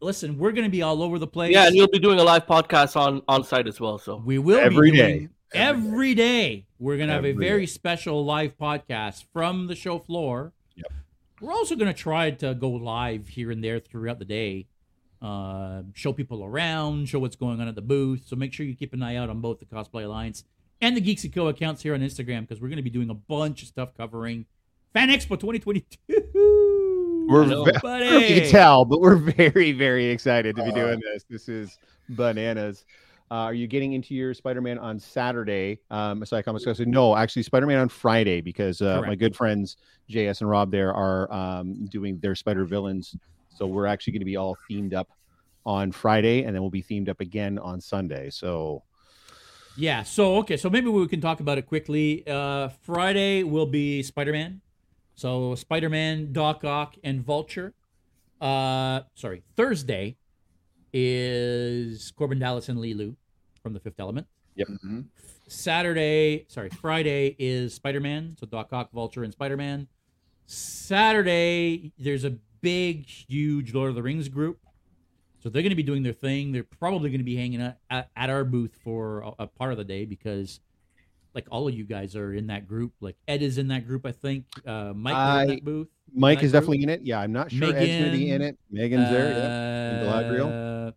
[0.00, 1.52] Listen, we're going to be all over the place.
[1.54, 3.98] Yeah, and you'll be doing a live podcast on on site as well.
[3.98, 5.12] So we will Every be day.
[5.18, 6.66] doing, every day.
[6.78, 7.66] We're going to have a very day.
[7.66, 10.52] special live podcast from the show floor.
[11.40, 11.48] Yep.
[11.48, 14.66] We're also going to try to go live here and there throughout the day.
[15.20, 18.22] Uh, show people around, show what's going on at the booth.
[18.26, 20.44] So make sure you keep an eye out on both the Cosplay Alliance
[20.80, 23.14] and the Geeksy Co accounts here on Instagram because we're going to be doing a
[23.14, 24.46] bunch of stuff covering
[24.92, 27.26] Fan Expo 2022.
[27.28, 27.64] We're know.
[27.64, 28.04] ve- Buddy.
[28.06, 31.24] you can tell, but we're very, very excited to be doing this.
[31.28, 32.84] This is bananas.
[33.30, 35.80] Uh, are you getting into your Spider-Man on Saturday?
[35.90, 39.76] Um, so I come discuss No, actually, Spider-Man on Friday because uh, my good friends
[40.10, 43.14] JS and Rob there are um, doing their Spider Villains.
[43.50, 45.10] So we're actually going to be all themed up
[45.66, 48.30] on Friday, and then we'll be themed up again on Sunday.
[48.30, 48.82] So
[49.76, 50.04] Yeah.
[50.04, 50.56] So okay.
[50.56, 52.26] So maybe we can talk about it quickly.
[52.26, 54.62] Uh, Friday will be Spider Man.
[55.16, 57.74] So Spider Man, Doc Ock, and Vulture.
[58.40, 59.42] Uh, sorry.
[59.56, 60.16] Thursday
[60.92, 63.14] is Korben Dallas and Leeloo
[63.62, 64.26] from the Fifth Element.
[64.56, 65.06] Mhm.
[65.46, 68.36] Saturday, sorry, Friday is Spider Man.
[68.38, 69.88] So Doc Ock, Vulture, and Spider Man.
[70.46, 74.58] Saturday, there's a big, huge Lord of the Rings group.
[75.40, 76.52] So they're going to be doing their thing.
[76.52, 79.70] They're probably going to be hanging out at, at our booth for a, a part
[79.72, 80.60] of the day because,
[81.34, 82.92] like, all of you guys are in that group.
[83.00, 84.44] Like Ed is in that group, I think.
[84.66, 85.88] Uh, Mike is in that booth.
[86.14, 86.62] Mike That is group?
[86.62, 87.00] definitely in it.
[87.02, 88.58] Yeah, I'm not sure Ed's going to be in it.
[88.70, 89.30] Megan's there.
[89.30, 89.90] Yeah.
[89.90, 90.88] and Galadriel.
[90.88, 90.92] Uh,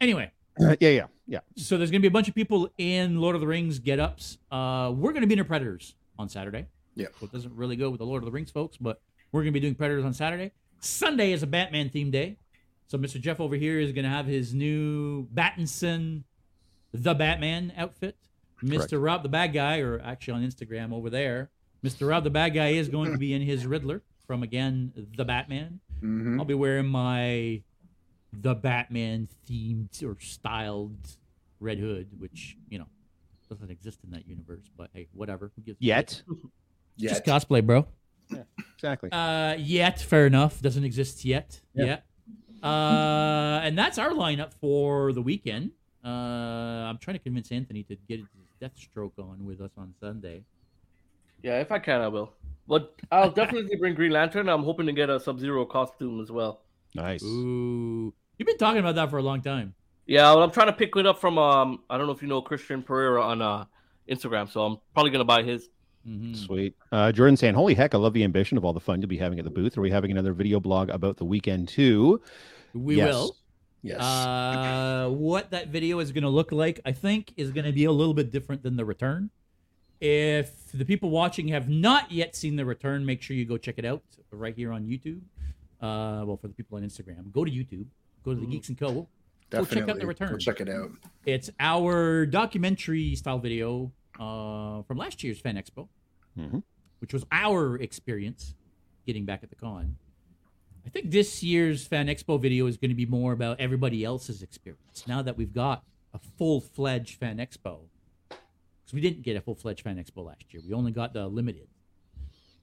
[0.00, 1.40] Anyway, yeah, yeah, yeah.
[1.56, 3.98] so there's going to be a bunch of people in Lord of the Rings get
[3.98, 4.36] ups.
[4.50, 6.66] Uh, we're going to be in Predators on Saturday.
[6.94, 7.06] Yeah.
[7.18, 9.00] So it doesn't really go with the Lord of the Rings folks, but
[9.32, 10.52] we're going to be doing Predators on Saturday.
[10.80, 12.36] Sunday is a Batman themed day.
[12.88, 13.18] So Mr.
[13.20, 16.24] Jeff over here is going to have his new Battinson,
[16.92, 18.16] the Batman outfit.
[18.62, 19.02] Mr.
[19.02, 21.50] Rob the Bad Guy, or actually on Instagram over there,
[21.84, 22.08] Mr.
[22.08, 25.80] Rob the Bad Guy is going to be in his Riddler from again the Batman.
[26.02, 26.38] Mhm.
[26.38, 27.62] I'll be wearing my
[28.32, 30.96] the Batman themed or styled
[31.60, 32.86] red hood, which you know
[33.48, 34.64] doesn't exist in that universe.
[34.76, 35.52] But hey, whatever.
[35.56, 36.36] Who gives Yet, shit?
[36.96, 37.10] Yet.
[37.10, 37.86] Just cosplay, bro.
[38.74, 39.10] exactly.
[39.12, 40.60] Uh, yet, fair enough.
[40.62, 41.60] Doesn't exist yet.
[41.74, 41.84] Yeah.
[41.84, 42.06] Yet.
[42.62, 45.72] Uh, and that's our lineup for the weekend.
[46.06, 48.28] Uh, I'm trying to convince Anthony to get his
[48.62, 50.42] Deathstroke on with us on Sunday.
[51.42, 52.32] yeah, if I can, I will.
[52.68, 54.48] But I'll definitely bring Green Lantern.
[54.48, 56.62] I'm hoping to get a Sub Zero costume as well.
[56.94, 57.22] Nice.
[57.22, 59.74] Ooh, you've been talking about that for a long time.
[60.06, 61.80] Yeah, well, I'm trying to pick it up from um.
[61.90, 63.64] I don't know if you know Christian Pereira on uh
[64.08, 65.68] Instagram, so I'm probably gonna buy his.
[66.08, 66.36] Mhm.
[66.36, 66.76] Sweet.
[66.92, 69.16] Uh, Jordan saying, "Holy heck, I love the ambition of all the fun you'll be
[69.18, 69.76] having at the booth.
[69.76, 72.20] Are we having another video blog about the weekend too?"
[72.72, 73.12] We Yes.
[73.12, 73.36] will.
[73.86, 74.00] Yes.
[74.00, 77.84] Uh, what that video is going to look like, I think, is going to be
[77.84, 79.30] a little bit different than the return.
[80.00, 83.76] If the people watching have not yet seen the return, make sure you go check
[83.78, 85.20] it out right here on YouTube.
[85.80, 87.86] Uh, well, for the people on Instagram, go to YouTube,
[88.24, 89.06] go to the Geeks and Co.
[89.50, 89.50] Definitely.
[89.50, 90.06] Go check out the Definitely.
[90.06, 90.30] return.
[90.32, 90.90] Go check it out.
[91.24, 95.88] It's our documentary style video uh, from last year's Fan Expo,
[96.38, 96.62] Mhm.
[96.98, 98.54] which was our experience
[99.06, 99.96] getting back at the con.
[100.86, 104.40] I think this year's Fan Expo video is going to be more about everybody else's
[104.40, 105.04] experience.
[105.08, 105.82] Now that we've got
[106.14, 107.80] a full fledged Fan Expo,
[108.28, 111.26] because we didn't get a full fledged Fan Expo last year, we only got the
[111.26, 111.66] limited.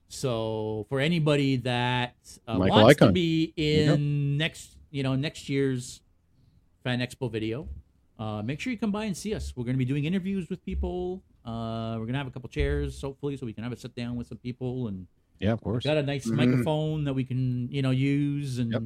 [0.08, 2.16] So for anybody that
[2.48, 6.00] uh, wants to be in next, you know, next year's
[6.82, 7.68] Fan Expo video,
[8.18, 9.52] uh, make sure you come by and see us.
[9.54, 11.22] We're going to be doing interviews with people.
[11.44, 13.94] Uh, we're going to have a couple chairs, hopefully, so we can have a sit
[13.94, 15.06] down with some people and
[15.40, 15.84] Yeah, of course.
[15.84, 16.36] got a nice Mhm.
[16.36, 18.72] microphone that we can, you know, use and.
[18.72, 18.82] Yep.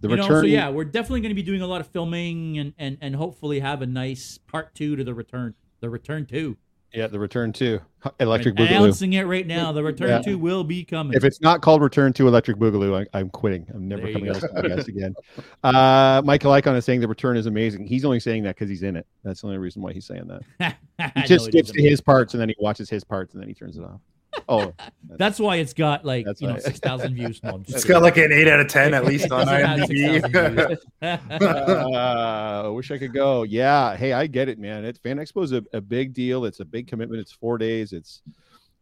[0.00, 0.40] The you know, return.
[0.42, 3.14] so yeah, we're definitely going to be doing a lot of filming and, and, and
[3.14, 5.54] hopefully have a nice part two to the return.
[5.80, 6.56] The return two.
[6.92, 7.78] yeah, the return to
[8.18, 8.76] Electric I'm Boogaloo.
[8.78, 9.70] announcing it right now.
[9.70, 10.18] The return Yeah.
[10.20, 11.16] two will be coming.
[11.16, 13.64] If it's not called Return to Electric Boogaloo, I, I'm quitting.
[13.72, 14.40] I'm never There coming on go.
[14.40, 15.14] this podcast again.
[15.62, 17.86] Uh, Michael Icon is saying the return is amazing.
[17.86, 19.06] He's only saying that because he's in it.
[19.22, 20.76] That's the only reason why he's saying that.
[21.14, 23.48] He just it skips to his parts and then he watches his parts and then
[23.48, 24.00] he turns it off.
[24.48, 24.72] Oh,
[25.18, 26.60] That's why it's got like That's you know why.
[26.60, 27.42] six thousand views.
[27.42, 27.88] No, I'm It's kidding.
[27.90, 30.76] got like an eight out of ten at least on Doesn't IMDb.
[31.02, 33.42] uh, I wish I could go.
[33.42, 33.96] Yeah.
[33.96, 34.84] Hey, I get it, man.
[34.84, 36.44] It's Fan Expo is a, a big deal.
[36.44, 37.20] It's a big commitment.
[37.20, 37.92] It's four days.
[37.92, 38.22] It's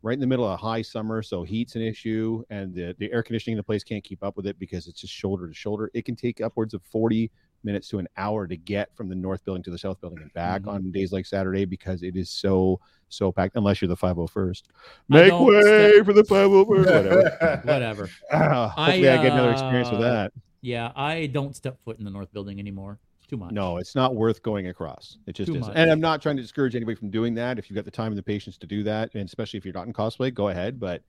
[0.02, 3.22] right in the middle of high summer, so heat's an issue, and the, the air
[3.22, 5.90] conditioning in the place can't keep up with it because it's just shoulder to shoulder.
[5.94, 7.30] It can take upwards of forty
[7.62, 10.32] minutes to an hour to get from the north building to the south building and
[10.32, 10.68] back Mhm.
[10.68, 13.56] on days like Saturday because it is so so packed.
[13.56, 14.62] Unless you're the 501st,
[15.08, 16.66] make way step- for the 501st.
[16.66, 17.60] Whatever.
[17.64, 18.10] Whatever.
[18.32, 20.32] Ah, hopefully, I, get another experience with uh, that.
[20.62, 22.98] Yeah, I don't step foot in the North Building anymore.
[23.18, 23.52] It's too much.
[23.52, 25.18] No, it's not worth going across.
[25.26, 25.68] It just Too isn't.
[25.68, 25.76] much.
[25.76, 27.58] And I'm not trying to discourage anybody from doing that.
[27.58, 29.74] If you've got the time and the patience to do that, and especially if you're
[29.74, 30.78] not in cosplay, go ahead.
[30.78, 31.02] But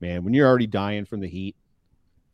[0.00, 1.56] man, when you're already dying from the heat,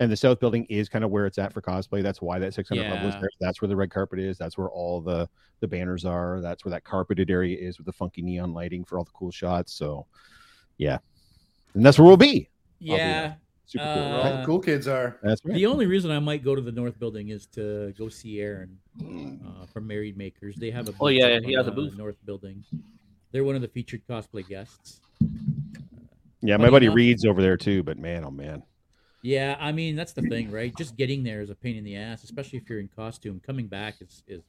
[0.01, 2.03] and the south building is kind of where it's at for cosplay.
[2.03, 3.31] That's why that 600 level is there.
[3.41, 4.37] That's where the red carpet is.
[4.39, 5.29] That's where all the
[5.61, 6.41] the banners are.
[6.41, 9.31] That's where that carpeted area is with the funky neon lighting for all the cool
[9.31, 9.73] shots.
[9.73, 10.07] So,
[10.79, 10.99] yeah,
[11.75, 12.41] and that's where we'll be.
[12.41, 12.49] be
[12.81, 13.35] Yeah.
[13.67, 14.03] Super cool.
[14.03, 14.45] Uh, Right?
[14.47, 15.19] Cool kids are.
[15.23, 15.55] That's right.
[15.55, 18.77] The only reason I might go to the North Building is to go see Aaron
[19.01, 20.57] uh, from Married Makers.
[20.57, 21.97] They have a Oh, yeah, up he has a the booth.
[21.97, 22.63] North Building.
[23.33, 25.01] They're one of the featured cosplay guests.
[26.43, 27.83] yeah, my buddy enough- Reed's over there too.
[27.83, 28.63] But man, oh man,
[29.27, 30.71] Yeah, I mean that's the thing, right?
[30.77, 33.41] Just getting there is a pain in the ass, especially if you're in costume.
[33.45, 34.43] Coming back is is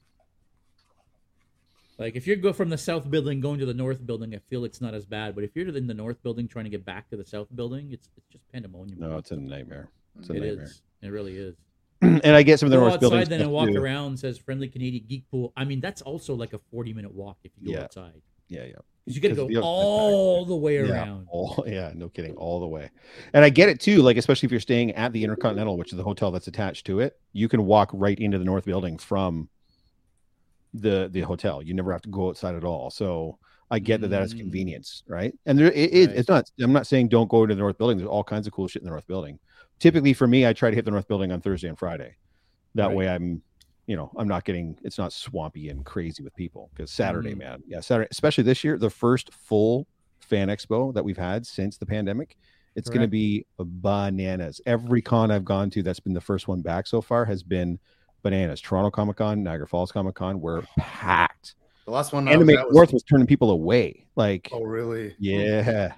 [1.98, 4.66] like if you go from the south building going to the north building, I feel
[4.66, 5.34] it's not as bad.
[5.34, 7.88] But if you're in the north building trying to get back to the south building,
[7.94, 9.00] it's it's just pandemonium.
[9.00, 9.88] no, it's a nightmare.
[10.20, 10.66] It's a It nightmare.
[10.66, 10.82] is.
[11.02, 11.56] It really is.
[12.02, 13.30] and I get some of the Go north outside buildings.
[13.30, 13.78] then and walk too.
[13.82, 14.18] around.
[14.20, 15.54] Says friendly Canadian geek pool.
[15.56, 17.84] I mean that's also like a forty minute walk if you go Yeah.
[17.86, 18.22] outside.
[18.50, 18.76] Yeah, yeah.
[19.06, 21.28] 'Cause you got to go the all the way Yeah, around.
[21.30, 22.90] all, yeah, no kidding, all the way.
[23.34, 25.98] And I get it too, like especially if you're staying at the Intercontinental, which is
[25.98, 29.48] the hotel that's attached to it, you can walk right into the north building from
[30.74, 31.62] the the hotel.
[31.62, 32.90] You never have to go outside at all.
[32.90, 33.38] So
[33.72, 34.40] I get that that is Mm.
[34.40, 35.34] convenience, right?
[35.46, 36.18] And there it, it- Right.
[36.18, 36.50] it's not.
[36.60, 37.98] I'm not saying don't go to the north building.
[37.98, 39.40] There's all kinds of cool shit in the north building.
[39.80, 42.16] Typically, for me, I try to hit the north building on Thursday and Friday.
[42.76, 42.96] That Right.
[42.96, 43.42] way, I'm,
[43.88, 44.78] you know, I'm not getting.
[44.84, 47.38] It's not swampy and crazy with people because Saturday, Mhm.
[47.40, 49.88] man, yeah, Saturday, especially this year, the first full
[50.20, 52.36] fan expo that we've had since the pandemic.
[52.76, 54.60] It's going to be bananas.
[54.66, 57.80] Every con I've gone to that's been the first one back so far has been
[58.22, 58.60] bananas.
[58.60, 61.56] Toronto Comic Con, Niagara Falls Comic Con were packed.
[61.86, 62.26] The last one.
[62.26, 64.08] Was Anime was- North was turning people away.
[64.16, 65.16] Like, Oh, really?
[65.20, 65.94] yeah,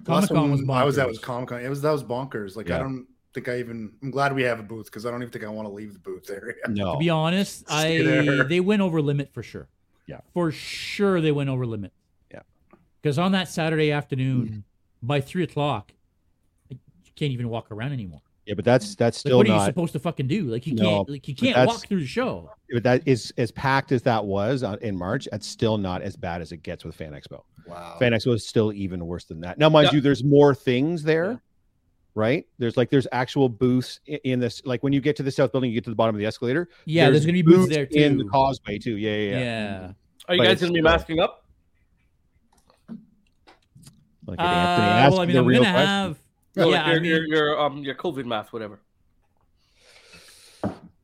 [0.00, 1.08] The Comic-Con one was I was at bonkers.
[1.08, 1.60] was Comic Con.
[1.64, 2.56] It was that was bonkers.
[2.56, 3.92] Like I don't think I even.
[4.02, 5.92] I'm glad we have a booth because I don't even think I want to leave
[5.92, 6.54] the booth area.
[6.68, 8.44] no, To be honest, I there.
[8.44, 9.68] they went over limit for sure.
[10.06, 10.20] Yeah.
[10.32, 11.92] for sure they went over limit.
[12.32, 12.40] Yeah.
[13.02, 14.58] because on that Saturday afternoon, mm-hmm.
[15.06, 15.92] by three o'clock,
[16.70, 16.78] you
[17.14, 18.22] can't even walk around anymore.
[18.46, 20.44] yeah, but that's that's Like, still what are you supposed to fucking do?
[20.44, 22.50] Like you No, can't, like you can't walk through the show.
[22.72, 25.28] but that is as packed as that was on, in March.
[25.30, 27.42] That's still not as bad as it gets with Fan Expo.
[27.66, 27.96] Wow.
[27.98, 29.58] Fan Expo is still even worse than that.
[29.58, 29.96] Now, mind Yeah.
[29.96, 31.36] you, there's more things there, Yeah.
[32.14, 32.46] Right?
[32.58, 34.62] There's like there's actual booths i- in this.
[34.64, 36.26] Like when you get to the south building, you get to the bottom of the
[36.26, 36.68] escalator.
[36.84, 37.98] Yeah, there's, gonna be booths there too.
[37.98, 38.96] in the causeway too.
[38.96, 39.38] Yeah, yeah, yeah.
[39.38, 39.92] yeah.
[40.28, 41.44] Are you But guys gonna be masking up?
[44.26, 45.88] Like Uh, Anthony asked well, I mean, the I'm real gonna question.
[45.88, 46.18] have.
[46.56, 48.80] No, yeah, like your, I mean, your, your um your COVID mask, whatever.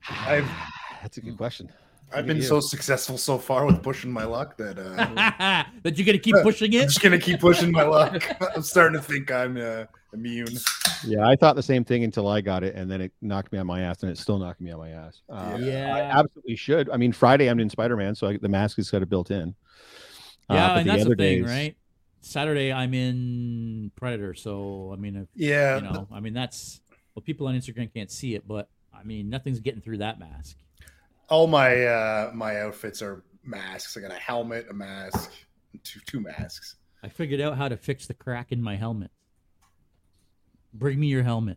[0.09, 0.49] I've
[1.03, 1.71] That's a good question.
[2.15, 6.19] I've been so successful so far with pushing my luck that uh, that you're gonna
[6.19, 6.77] keep pushing it.
[6.77, 6.87] I'm it.
[6.89, 8.23] just gonna keep pushing my luck.
[8.55, 10.57] I'm starting to think I'm uh, immune.
[11.07, 13.59] Yeah, I thought the same thing until I got it, and then it knocked me
[13.59, 15.21] on my ass, and it's still knocking me on my ass.
[15.29, 15.95] Uh, Yeah.
[15.95, 16.89] I absolutely should.
[16.91, 19.31] I mean, Friday I'm in Spider Man, so I, the mask is got of built
[19.31, 19.55] in.
[20.49, 21.77] Uh, Yeah, but and that's the thing, days- right?
[22.21, 26.81] Saturday I'm in Predator, so I mean, if, Yeah, you know, I mean that's
[27.15, 30.57] well, people on Instagram can't see it, but I mean, nothing's getting through that mask.
[31.29, 33.95] all my uh, my outfits are masks.
[33.99, 35.33] I got a helmet, a mask,
[35.83, 36.77] two two masks.
[37.03, 39.11] I figured out how to fix the crack in my helmet.
[40.75, 41.57] Bring me your helmet,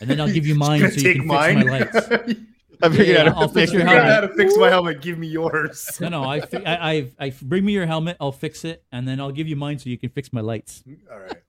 [0.00, 1.96] and then I'll give you mine so you can fix my lights.
[2.80, 3.84] I figured Yeah, out how I'll to fix fix your it.
[3.86, 4.14] Figure out helmet.
[4.14, 5.00] how to fix my helmet.
[5.02, 5.96] Give me yours.
[6.00, 8.16] No, no, I, fi- I, I, I, bring me your helmet.
[8.20, 10.84] I'll fix it, and then I'll give you mine so you can fix my lights.
[11.10, 11.42] All right.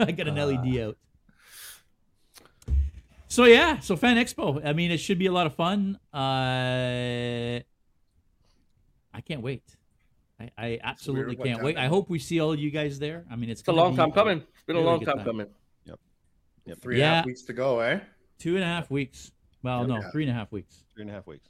[0.00, 0.96] I got an LED out.
[3.28, 4.64] So yeah, so Fan Expo.
[4.66, 5.98] I mean, it should be a lot of fun.
[6.12, 7.60] Uh,
[9.14, 9.62] I can't wait.
[10.38, 11.76] I, I absolutely what can't wait.
[11.78, 13.24] I hope we see all you guys there.
[13.30, 14.38] I mean, it's, It's a long be time coming.
[14.38, 15.24] It's been a long time time.
[15.26, 15.46] coming.
[16.80, 17.26] Three and a half Yeah.
[17.26, 18.00] weeks to go, eh?
[18.38, 19.30] Two and a half weeks.
[19.62, 20.10] Well, no, Yeah.
[20.10, 20.82] three and a half weeks.
[20.92, 21.48] Three and a half weeks.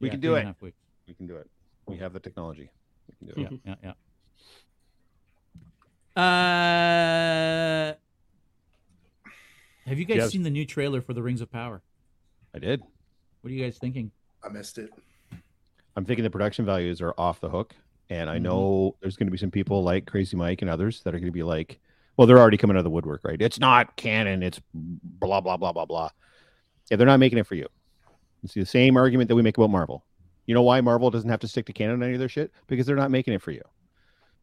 [0.00, 0.44] We Yeah, can do it.
[0.46, 0.78] half weeks.
[1.06, 1.46] We can do it.
[1.86, 2.70] We have the technology.
[3.06, 3.60] We can do it.
[3.64, 3.92] Yeah, yeah,
[6.16, 6.22] yeah.
[6.22, 7.94] Uh,
[9.86, 10.30] have you guys Yes.
[10.30, 11.82] seen the new trailer for the Rings of Power?
[12.54, 12.80] I did.
[13.42, 14.10] What are you guys thinking?
[14.42, 14.90] I missed it.
[15.96, 17.76] I'm thinking the production values are off the hook,
[18.10, 18.42] and I Mhm.
[18.42, 21.28] know there's going to be some people like Crazy Mike and others that are going
[21.28, 21.80] to be like,
[22.16, 23.40] well, they're already coming out of the woodwork, right?
[23.40, 24.42] It's not canon.
[24.42, 26.10] It's blah blah blah blah blah.
[26.90, 27.66] Yeah, they're not making it for you.
[28.42, 30.04] It's the same argument that we make about Marvel.
[30.46, 32.50] You know why Marvel doesn't have to stick to canon on any of their shit?
[32.66, 33.62] Because they're not making it for you.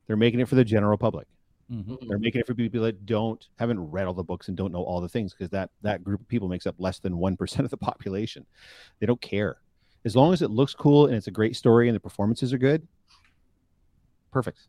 [0.07, 1.27] They're making it for the general public.
[1.69, 4.71] hmm They're making it for people that don't haven't read all the books and don't
[4.71, 7.35] know all the things because that that group of people makes up less than one
[7.35, 8.45] percent of the population.
[8.99, 9.57] They don't care
[10.05, 12.57] as long as it looks cool and it's a great story and the performances are
[12.57, 12.87] good.
[14.37, 14.67] Perfect.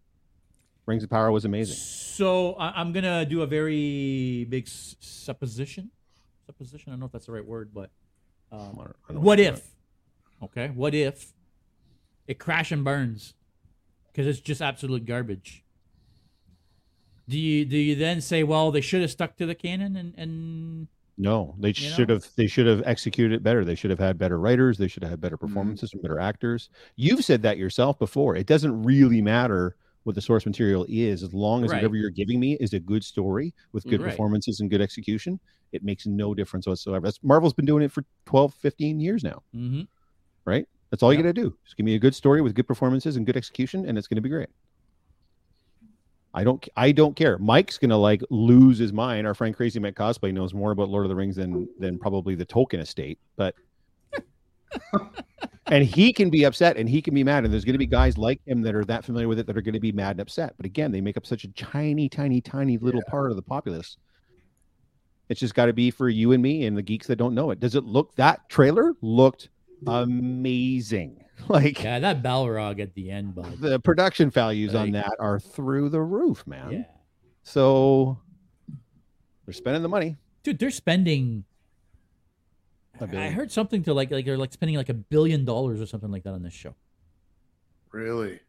[0.86, 1.76] Rings of Power was amazing.
[1.76, 5.90] So I, I'm gonna do a very big s- supposition.
[6.46, 6.90] Supposition.
[6.90, 7.90] I don't know if that's the right word, but
[8.50, 9.68] um, don't- I don't what if?
[10.42, 11.34] Okay, what if
[12.26, 13.34] it crash and burns
[14.06, 15.62] because it's just absolute garbage?
[17.28, 20.14] Do you do you then say, well, they should have stuck to the canon and
[20.16, 20.88] and
[21.20, 22.14] No, they You should know?
[22.14, 22.28] have.
[22.36, 23.64] They should have executed it better.
[23.64, 24.78] They should have had better writers.
[24.78, 26.70] They should have had better performances and better actors.
[26.96, 28.36] You've said that yourself before.
[28.36, 31.78] It doesn't really matter what the source material is, as long as Right.
[31.78, 34.10] whatever you're giving me is a good story with good Right.
[34.10, 35.40] performances and good execution.
[35.72, 37.04] It makes no difference whatsoever.
[37.06, 39.88] That's, Marvel's been doing it for 12, 15 years now, Mhm.
[40.46, 40.66] right?
[40.90, 41.58] That's all you got to do.
[41.64, 44.16] Just give me a good story with good performances and good execution, and it's going
[44.16, 44.48] to be great.
[46.34, 46.66] I don't.
[46.76, 47.38] I don't care.
[47.38, 49.26] Mike's gonna like lose his mind.
[49.26, 52.34] Our friend Crazy Mike Cosplay knows more about Lord of the Rings than than probably
[52.34, 53.54] the Tolkien estate, but
[55.66, 57.44] and he can be upset and he can be mad.
[57.44, 59.56] And there's going to be guys like him that are that familiar with it that
[59.56, 60.54] are going to be mad and upset.
[60.56, 63.96] But again, they make up such a tiny, tiny, tiny little part of the populace.
[65.28, 67.50] It's just got to be for you and me and the geeks that don't know
[67.50, 67.60] it.
[67.60, 68.14] Does it look?
[68.16, 69.50] That trailer looked
[69.86, 71.22] amazing.
[71.50, 73.58] Like yeah, that Balrog at the end, bud.
[73.60, 76.70] the production values on that are through the roof, man.
[76.72, 76.84] Yeah,
[77.42, 78.18] So
[79.46, 80.16] they're spending the money.
[80.42, 81.44] dude, they're spending.
[83.00, 86.10] I heard something to like like they're like spending like a billion dollars or something
[86.10, 86.74] like that on this show.
[87.92, 88.40] Really?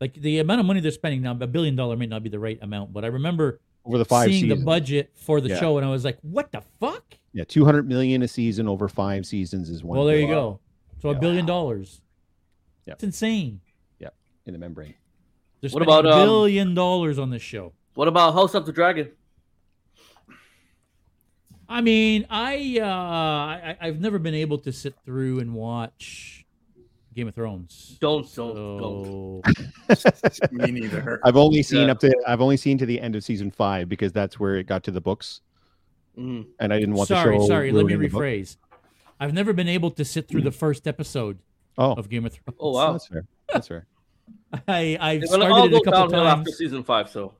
[0.00, 2.38] Like the amount of money they're spending now, a billion dollar may not be the
[2.38, 4.60] right amount, but I remember over the five seeing seasons.
[4.60, 5.60] the budget for the Yeah.
[5.60, 8.88] show, and I was like, "What the fuck?" Yeah, two hundred million a season over
[8.88, 9.98] five seasons is one.
[9.98, 10.60] well, there you go.
[11.02, 11.18] So a Yeah.
[11.18, 12.00] billion dollars.
[12.90, 12.94] Yeah.
[12.94, 13.60] It's insane.
[14.00, 14.08] Yeah.
[14.46, 14.94] In the membrane.
[15.60, 17.72] They're What about, a um, billion dollars on this show.
[17.94, 19.10] What about House of the Dragon?
[21.68, 26.44] I mean, I, uh, I I- I've never been able to sit through and watch
[27.14, 27.96] Game of Thrones.
[28.00, 30.52] Don't, don't, don't.
[30.52, 31.20] Me neither.
[31.22, 31.92] I've only seen Yeah.
[31.92, 34.66] up to I've only seen to the end of season five because that's where it
[34.66, 35.42] got to the books,
[36.18, 36.46] Mhm.
[36.58, 37.48] and I didn't want sorry, the show.
[37.48, 37.70] sorry.
[37.70, 38.22] Let me ruining the book.
[38.22, 38.56] rephrase.
[39.20, 41.38] I've never been able to sit through the first episode
[41.80, 42.58] Oh, of Game of Thrones.
[42.60, 43.24] Oh wow, that's fair.
[43.52, 43.86] That's fair.
[44.68, 46.40] I I've They're all started it a couple downhill times.
[46.40, 47.08] after season five.
[47.08, 47.32] So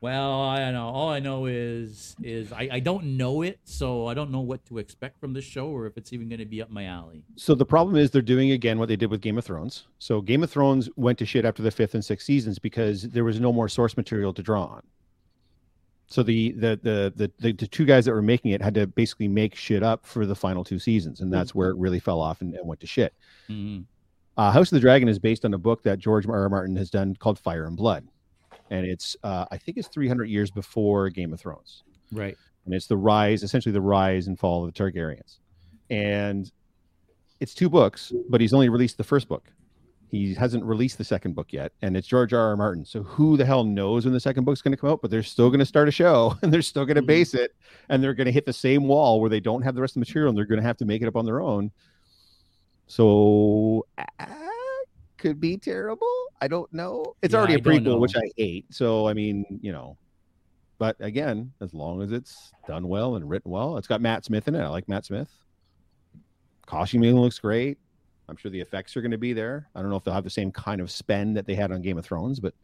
[0.00, 0.86] Well, I don't know.
[0.88, 4.64] All I know is is I, I don't know it, so I don't know what
[4.66, 7.24] to expect from this show or if it's even going to be up my alley.
[7.36, 9.86] So the problem is they're doing again what they did with Game of Thrones.
[9.98, 13.24] So Game of Thrones went to shit after the fifth and sixth seasons because there
[13.24, 14.82] was no more source material to draw on.
[16.12, 19.28] So the the the the, the, two guys that were making it had to basically
[19.28, 22.42] make shit up for the final two seasons, and that's where it really fell off
[22.42, 23.14] and, and went to shit.
[23.48, 23.84] Mhm.
[24.36, 26.42] Uh, House of the Dragon is based on a book that George R.
[26.42, 26.48] R.
[26.50, 28.06] Martin has done called Fire and Blood,
[28.70, 31.82] and it's uh, I think it's 300 years before Game of Thrones
[32.12, 32.36] Right.
[32.66, 35.38] and it's the rise, essentially the rise and fall of the Targaryens.
[35.88, 36.50] And
[37.40, 39.50] it's two books, but he's only released the first book.
[40.12, 42.48] He hasn't released the second book yet, and it's George R.
[42.50, 42.56] R.
[42.56, 42.84] Martin.
[42.84, 45.00] So who the hell knows when the second book's going to come out?
[45.00, 47.06] But they're still going to start a show, and they're still going to Mhm.
[47.06, 47.52] base it,
[47.88, 49.94] and they're going to hit the same wall where they don't have the rest of
[49.94, 51.70] the material, and they're going to have to make it up on their own.
[52.86, 54.26] So uh,
[55.16, 56.06] could be terrible.
[56.42, 57.14] I don't know.
[57.22, 58.14] It's Yeah, already a I prequel, which.
[58.16, 58.66] I hate.
[58.70, 59.96] So I mean, you know,
[60.78, 64.46] but again, as long as it's done well and written well, it's got Matt Smith
[64.48, 64.60] in it.
[64.60, 65.30] I like Matt Smith.
[66.66, 67.78] Costuming looks great.
[68.32, 69.68] I'm sure the effects are going to be there.
[69.74, 71.82] I don't know if they'll have the same kind of spend that they had on
[71.82, 72.54] Game of Thrones, but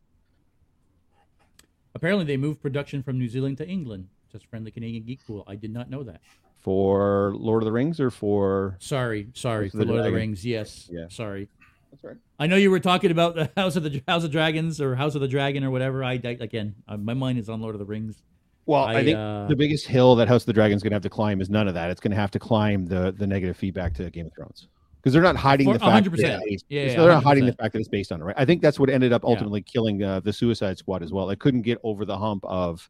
[1.95, 4.09] Apparently, they moved production from New Zealand to England.
[4.31, 5.43] Just friendly Canadian geek pool.
[5.47, 6.21] I did not know that.
[6.59, 10.45] for Lord of the Rings or for Sorry, sorry for Lord of the Rings.
[10.45, 11.09] Yes, Yeah.
[11.09, 11.49] sorry.
[11.91, 12.17] that's right.
[12.39, 15.15] I know you were talking about the House of the House of Dragons or House
[15.15, 16.05] of the Dragon or whatever.
[16.05, 18.23] I I- again, uh, my mind is on Lord of the Rings.
[18.67, 20.97] Well, I, I, think uh, the biggest hill that House of the Dragon's going to
[20.97, 21.91] have to climb is none of that.
[21.91, 25.13] It's going to have to climb the the negative feedback to Game of Thrones because
[25.13, 26.07] they're not hiding For- the fact.
[26.07, 26.17] 100%.
[26.23, 28.35] that it's- Yeah, yeah, they're not hiding the fact that it's based on it, right?
[28.39, 29.31] I think that's what ended up Yeah.
[29.31, 31.31] ultimately killing uh, the Suicide Squad as well.
[31.31, 32.89] It couldn't get over the hump of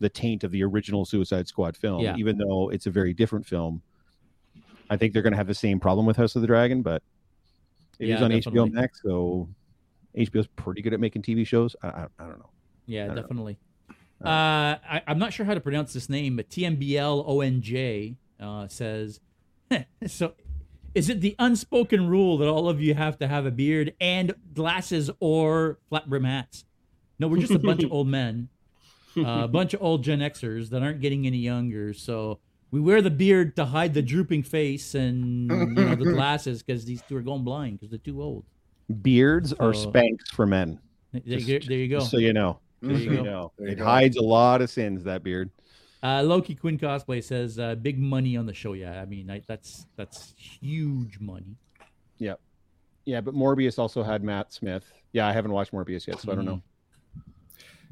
[0.00, 2.16] the taint of the original Suicide Squad film, Yeah.
[2.16, 3.82] even though it's a very different film.
[4.90, 7.02] I think they're going to have the same problem with House of the Dragon, but
[7.98, 8.60] it is Yeah, on definitely.
[8.70, 9.48] HBO Max, so
[10.16, 11.74] HBO's pretty good at making TV shows.
[11.82, 12.50] I, I, I don't know.
[12.86, 13.22] Yeah, don't know.
[13.22, 13.56] definitely.
[14.22, 19.20] Uh, Uh, I, I'm not sure how to pronounce this name, but TMBLONJ uh, says,
[20.06, 20.34] so
[20.94, 24.34] is it the unspoken rule that all of you have to have a beard and
[24.54, 26.64] glasses or flat brim hats?
[27.18, 28.48] No, we're just a bunch of old men,
[29.16, 31.92] uh, a bunch of old Gen Xers that aren't getting any younger.
[31.94, 32.38] So
[32.70, 36.84] we wear the beard to hide the drooping face and you know the glasses because
[36.84, 38.44] these two are going blind because they're too old.
[39.02, 40.78] Beards are spanks for men.
[41.12, 41.98] There, Just- you- there you go.
[42.00, 42.58] Just so you know.
[42.82, 43.16] There you go.
[43.16, 43.52] you know.
[43.56, 43.84] There you it go.
[43.84, 45.50] hides a lot of sins, that beard.
[46.04, 48.74] Uh, Loki Quinn cosplay says uh, big money on the show.
[48.74, 51.56] Yeah, I mean I, that's that's huge money.
[52.18, 52.34] Yeah,
[53.06, 54.84] yeah, but Morbius also had Matt Smith.
[55.12, 56.62] Yeah, I haven't watched Morbius yet, so I don't know.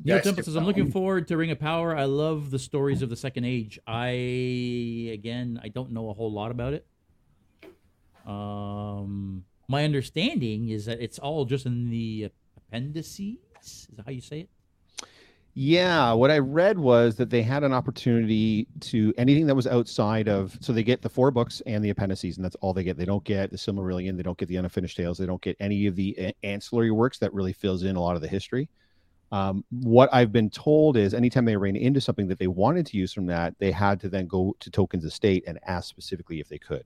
[0.05, 1.97] Neil Yeah, Temple says I'm looking forward to Ring of Power.
[1.97, 3.81] I love the stories of the Second Age.
[3.87, 6.87] I again I don't know a whole lot about it.
[8.27, 13.39] Um, my understanding is that it's all just in the appendices.
[13.63, 14.51] Is that how you say it?
[15.55, 20.27] Yeah, what I read was that they had an opportunity to anything that was outside
[20.27, 20.57] of.
[20.63, 22.97] So they get the four books and the appendices, and that's all they get.
[22.97, 24.17] They don't get the Silmarillion.
[24.17, 25.19] They don't get the unfinished tales.
[25.19, 28.17] They don't get any of the a- ancillary works that really fills in a lot
[28.17, 28.71] of the history.
[29.33, 32.97] Um, what I've been told is anytime they ran into something that they wanted to
[32.99, 36.49] use from that, they had to then go to Tolkien's Estate and ask specifically if
[36.49, 36.85] they could.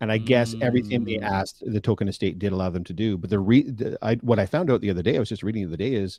[0.00, 1.22] And I guess everything they Mm.
[1.22, 3.16] asked, the Tolkien Estate did allow them to do.
[3.16, 5.42] But the, re- the I, what I found out the other day, I was just
[5.44, 6.18] reading the other day, is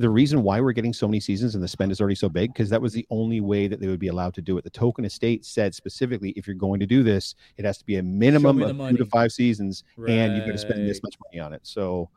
[0.00, 2.54] the reason why we're getting so many seasons and the spend is already so big
[2.54, 4.64] because that was the only way that they would be allowed to do it.
[4.64, 7.96] The Tolkien Estate said specifically, if you're going to do this, it has to be
[7.96, 11.02] a minimum me the of two to five seasons, and you've got to spend this
[11.02, 11.60] much money on it.
[11.64, 12.08] So.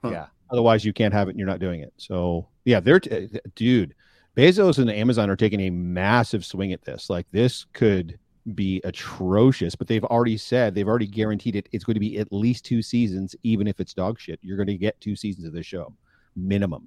[0.00, 0.10] Huh.
[0.10, 1.92] yeah, otherwise you can't have it, and you're not doing it.
[1.96, 3.94] So, yeah, they're t- eh, dude.
[4.36, 7.10] Bezos and Amazon are taking a massive swing at this.
[7.10, 8.18] Like this could
[8.54, 11.68] be atrocious, but they've already said they've already guaranteed it.
[11.72, 14.38] It's going to be at least two seasons, even if it's dog shit.
[14.42, 15.92] You're going to get two seasons of this show,
[16.36, 16.86] minimum.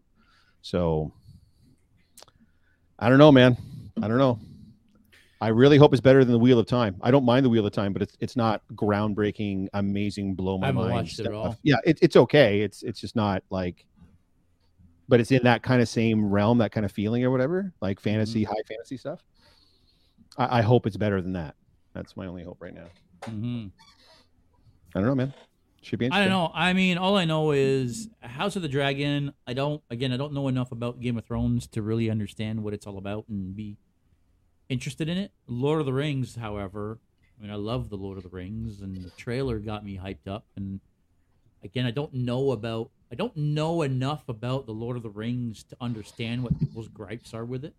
[0.62, 1.12] So
[3.00, 3.58] I don't know, man.
[4.02, 4.40] I don't know.
[5.42, 6.98] I really hope it's better than the Wheel of Time.
[7.02, 10.66] I don't mind the Wheel of Time, but it's it's not groundbreaking, amazing, blow my
[10.66, 10.94] I haven't mind.
[10.94, 11.58] watched it all.
[11.64, 12.62] Yeah, it, it's okay.
[12.62, 13.86] It's it's just not like,
[15.10, 17.98] but it's in that kind of same realm, that kind of feeling or whatever, like
[17.98, 18.10] Mm-hmm.
[18.10, 19.20] fantasy, high fantasy stuff.
[20.38, 21.56] I, I hope it's better than that.
[21.96, 22.88] That's my only hope right now.
[23.26, 23.66] hmm
[24.96, 25.34] I don't know, man.
[25.82, 26.12] Should be.
[26.12, 26.52] I don't know.
[26.54, 29.34] I mean, all I know is House of the Dragon.
[29.48, 29.82] I don't.
[29.90, 33.00] Again, I don't know enough about Game of Thrones to really understand what it's all
[33.00, 33.78] about and be
[34.70, 35.32] interested in it.
[35.48, 37.00] Lord of the Rings, however,
[37.38, 40.28] I mean, I love the Lord of the Rings, and the trailer got me hyped
[40.28, 40.46] up.
[40.56, 40.82] And
[41.64, 42.92] again, I don't know about.
[43.12, 47.34] I don't know enough about the Lord of the Rings to understand what people's gripes
[47.34, 47.74] are with it.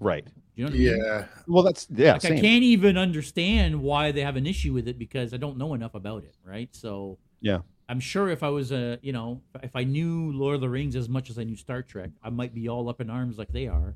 [0.00, 0.26] Right.
[0.56, 1.04] You know what I mean?
[1.04, 1.24] Yeah.
[1.46, 2.12] Well, that's yeah.
[2.14, 2.38] Like same.
[2.38, 5.74] I can't even understand why they have an issue with it because I don't know
[5.74, 6.68] enough about it, right?
[6.72, 7.60] So Yeah.
[7.88, 10.94] I'm sure if I was a, you know, if I knew Lord of the Rings
[10.96, 13.52] as much as I knew Star Trek, I might be all up in arms like
[13.52, 13.94] they are.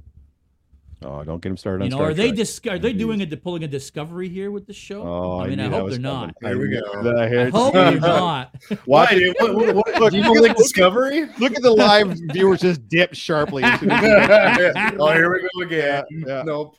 [1.03, 2.37] Oh, don't get him started on You know, Star are they Trek.
[2.37, 5.03] dis- are they doing a pulling a discovery here with the show?
[5.03, 6.03] Oh, I mean, I, knew that hope they're coming.
[6.03, 6.35] not.
[6.41, 6.81] There we go.
[7.19, 8.55] I I hope they're not.
[8.71, 9.19] Watch Why, it.
[9.19, 9.37] dude?
[9.41, 11.27] What, what, what, Look, do you look like at- look- Discovery?
[11.39, 13.63] Look at the live viewers just dip sharply.
[13.65, 16.05] as soon as you- oh, here we go again.
[16.11, 16.43] Yeah, yeah.
[16.45, 16.77] Nope.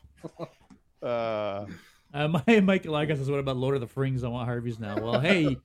[1.02, 1.66] uh,
[2.14, 4.24] Uh, my Michael Lagas says, "What about Lord of the Rings?
[4.24, 5.56] I want Harvey's now." Well, hey,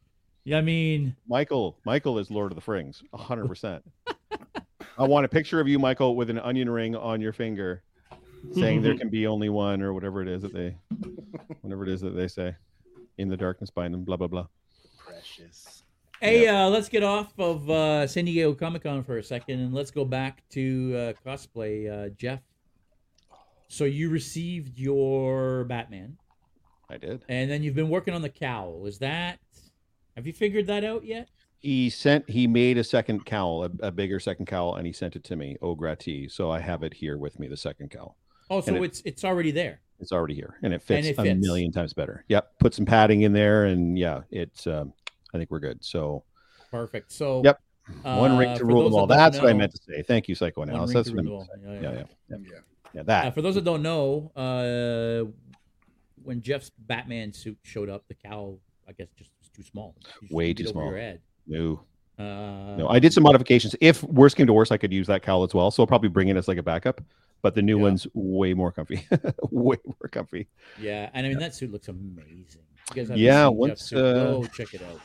[0.44, 3.84] yeah, I mean, Michael, Michael is Lord of the Frings, hundred percent.
[4.98, 7.82] I want a picture of you, Michael, with an onion ring on your finger,
[8.54, 10.76] saying there can be only one, or whatever it is that they,
[11.62, 12.56] whatever it is that they say.
[13.18, 14.04] in the darkness behind them.
[14.04, 14.48] Blah blah blah.
[14.98, 15.84] Precious.
[16.20, 19.74] Hey, uh, let's get off of uh, San Diego Comic Con for a second and
[19.74, 21.90] let's go back to uh, cosplay.
[21.90, 22.42] Uh, Jeff,
[23.68, 26.18] so you received your Batman,
[26.92, 27.26] I did.
[27.28, 28.86] and then you've been working on the cowl.
[28.86, 29.40] Is that?
[30.16, 31.30] Have you figured that out yet?
[31.60, 32.30] He sent.
[32.30, 35.36] He made a second cowl, a, a bigger second cowl, and he sent it to
[35.36, 35.58] me.
[35.62, 36.34] Au gratis.
[36.34, 37.48] So I have it here with me.
[37.48, 38.18] The second cowl.
[38.52, 39.80] Oh, so it- it's it's already there.
[40.00, 41.40] It's already here, and it fits it a fits.
[41.46, 42.26] million times better.
[42.28, 42.58] Yep.
[42.60, 44.66] Put some padding in there, and yeah, it's.
[44.68, 44.94] Um,
[45.34, 45.84] I think we're good.
[45.84, 46.24] So
[46.72, 47.12] Perfect.
[47.12, 47.60] So Yep.
[48.04, 49.06] one ring uh, to rule them all.
[49.08, 50.02] that don't That's what I meant to say.
[50.04, 50.94] Thank you, one psychoanalysis.
[50.94, 51.62] That's what I meant to say.
[51.64, 52.04] Yeah, Yeah, yeah.
[52.30, 52.60] yeah, Yeah.
[52.94, 53.04] yeah.
[53.04, 53.26] That.
[53.28, 55.30] Uh, for those that don't know, uh,
[56.24, 59.96] when Jeff's Batman suit showed up, the cowl, I guess, just was too small.
[60.22, 60.88] You Way too small.
[60.88, 61.22] Your head.
[61.48, 61.82] no,
[62.18, 62.88] Uh, no.
[62.90, 63.76] I did some modifications.
[63.82, 65.70] If worst came to worst, I could use that cowl as well.
[65.72, 67.02] So I'll probably bring it as like a backup.
[67.42, 67.84] But the new Yeah.
[67.84, 69.06] one's way more comfy.
[69.52, 70.48] way more comfy.
[70.80, 72.62] Yeah, and I mean that suit looks amazing.
[72.92, 74.92] You guys haven't Yeah, once, uh, go check it out.
[74.92, 75.00] And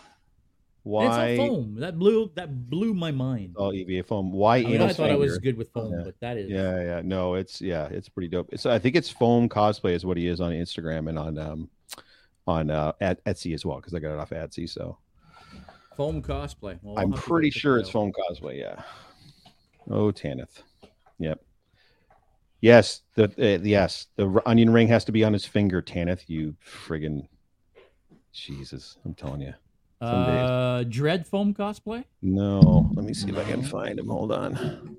[0.93, 1.26] Why?
[1.30, 1.74] It's foam.
[1.80, 3.55] That blew that blew my mind.
[3.57, 4.30] All EVA foam.
[4.32, 4.59] Why?
[4.59, 6.03] I, mean, I thought I was good with foam, Yeah.
[6.05, 7.01] but that is Yeah, yeah.
[7.05, 8.51] No, it's yeah, it's pretty dope.
[8.53, 11.70] It's I think it's foam cosplay is what he is on Instagram and on um
[12.47, 14.68] on uh at Etsy as well because I got it off Etsy.
[14.68, 14.99] So
[15.97, 16.78] foam cosplay.
[16.82, 17.93] Well, I'm have to go pretty sure it's out.
[17.93, 18.59] foam cosplay.
[18.61, 18.80] Yeah.
[19.91, 20.62] Oh, Tanith.
[21.18, 21.41] Yep.
[22.61, 25.82] Yes, the uh, yes the onion ring has to be on his finger.
[25.82, 27.28] Tanith, you friggin'
[28.32, 28.98] Jesus!
[29.04, 29.54] I'm telling you.
[30.02, 30.50] Some days.
[30.50, 32.04] Uh, Dread foam cosplay.
[32.20, 34.09] No, let me see if I can find him.
[34.09, 34.54] Hold on.
[34.54, 34.96] Hmm.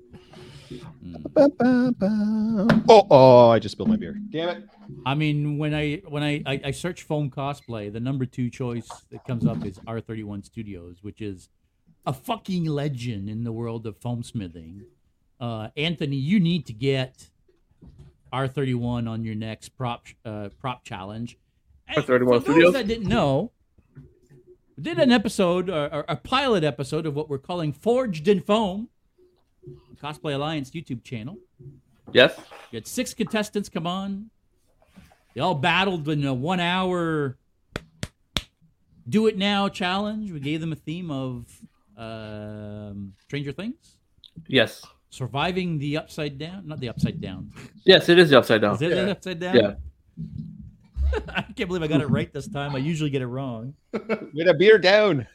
[2.90, 3.48] Oh, oh!
[3.50, 4.20] I just spilled my beer.
[4.30, 4.64] Damn it!
[5.06, 8.88] I mean, when I when I, I I search foam cosplay, the number two choice
[9.10, 11.48] that comes up is R31 Studios, which is
[12.06, 14.84] a fucking legend in the world of foam smithing.
[15.40, 17.30] Uh, Anthony, you need to get
[18.32, 21.38] R31 on your next prop uh, prop challenge.
[21.88, 23.52] And R31 for those that didn't know,
[24.76, 28.40] we did an episode or, or a pilot episode of what we're calling Forged in
[28.40, 28.88] Foam,
[30.02, 31.38] Cosplay Alliance YouTube channel.
[32.12, 32.38] Yes.
[32.70, 34.30] You had six contestants come on.
[35.34, 37.36] They all battled in a one hour
[39.08, 40.30] do it now challenge.
[40.30, 41.46] We gave them a theme of
[41.96, 43.96] um, Stranger Things,
[44.46, 44.84] Yes.
[45.10, 47.50] Surviving the upside down, not the upside down.
[47.84, 48.74] Yes, it is the upside down.
[48.74, 49.04] Is it Yeah.
[49.04, 49.56] the upside down?
[49.56, 49.74] Yeah.
[51.28, 52.74] I can't believe I got it right this time.
[52.74, 53.74] I usually get it wrong.
[53.92, 55.26] Get a beer down.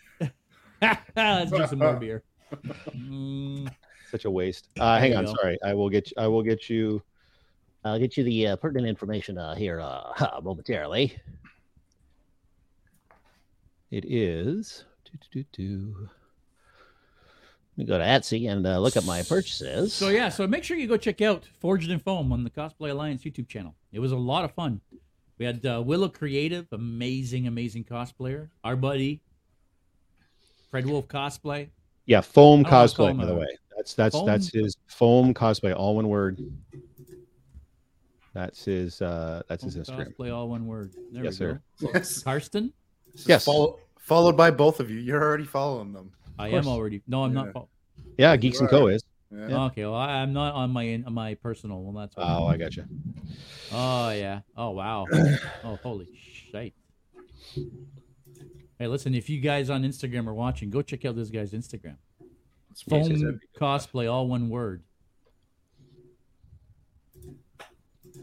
[0.82, 2.24] Let's do some more beer.
[2.95, 3.67] Mm,
[4.11, 4.69] Such a waste.
[4.80, 5.34] Uh, hang on, go.
[5.41, 5.57] sorry.
[5.63, 6.11] I will get.
[6.11, 7.01] You, I will get you.
[7.84, 11.17] I'll get you the uh, pertinent information uh, here uh, momentarily.
[13.89, 14.86] It is.
[15.05, 16.09] Do, do, do,
[17.76, 17.82] do.
[17.82, 19.93] Let me go to Etsy and uh, look at my purchases.
[19.93, 22.91] So yeah, so make sure you go check out Forged in Foam on the Cosplay
[22.91, 23.76] Alliance YouTube channel.
[23.91, 24.82] It was a lot of fun.
[25.39, 28.49] We had uh, Willow Creative, amazing, amazing cosplayer.
[28.63, 29.21] Our buddy
[30.69, 31.69] Fred Wolf cosplay.
[32.05, 33.11] Yeah, foam I don't wanna call cosplay.
[33.11, 35.76] him By the way, that's that's Foam- that's his foam cosplay.
[35.76, 36.39] All one word.
[38.34, 39.01] That's his.
[39.01, 40.15] uh That's his Foam Instagram.
[40.17, 40.91] Cosplay, all one word.
[41.11, 41.61] There Yes, we sir.
[41.82, 41.89] go.
[41.93, 42.24] Yes.
[42.24, 42.74] Karsten,
[43.26, 43.45] Yes.
[43.45, 44.97] Follow, followed by both of you.
[44.99, 46.11] You're already following them.
[46.39, 47.01] I am already.
[47.07, 47.43] No, I'm Yeah.
[47.43, 47.53] not.
[47.53, 47.69] fo-
[48.17, 49.03] Yeah, Geeks and Co is.
[49.31, 49.65] Yeah.
[49.65, 51.81] Okay, well, I, I'm not on my on my personal.
[51.81, 52.23] Well, that's why.
[52.23, 52.86] Oh, I got you.
[53.71, 54.41] Oh yeah.
[54.55, 55.07] Oh wow.
[55.63, 56.07] oh holy
[56.51, 56.73] shit.
[58.79, 61.95] Hey, listen, if you guys on Instagram are watching, go check out this guy's Instagram.
[62.71, 64.84] It's Yes, yes, Foam cosplay, all one word.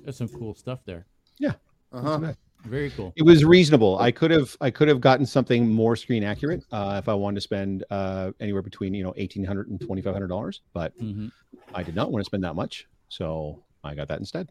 [0.02, 1.06] There's some cool stuff there.
[1.38, 1.52] Yeah.
[1.92, 2.32] Uh-huh.
[2.66, 3.12] Very cool.
[3.16, 3.98] It was reasonable.
[3.98, 7.36] I could have I could have gotten something more screen accurate uh, if I wanted
[7.36, 10.92] to spend uh, anywhere between you know eighteen hundred and twenty five hundred dollars, but
[10.98, 11.28] hmm
[11.74, 14.50] I did not want to spend that much, so I got that instead.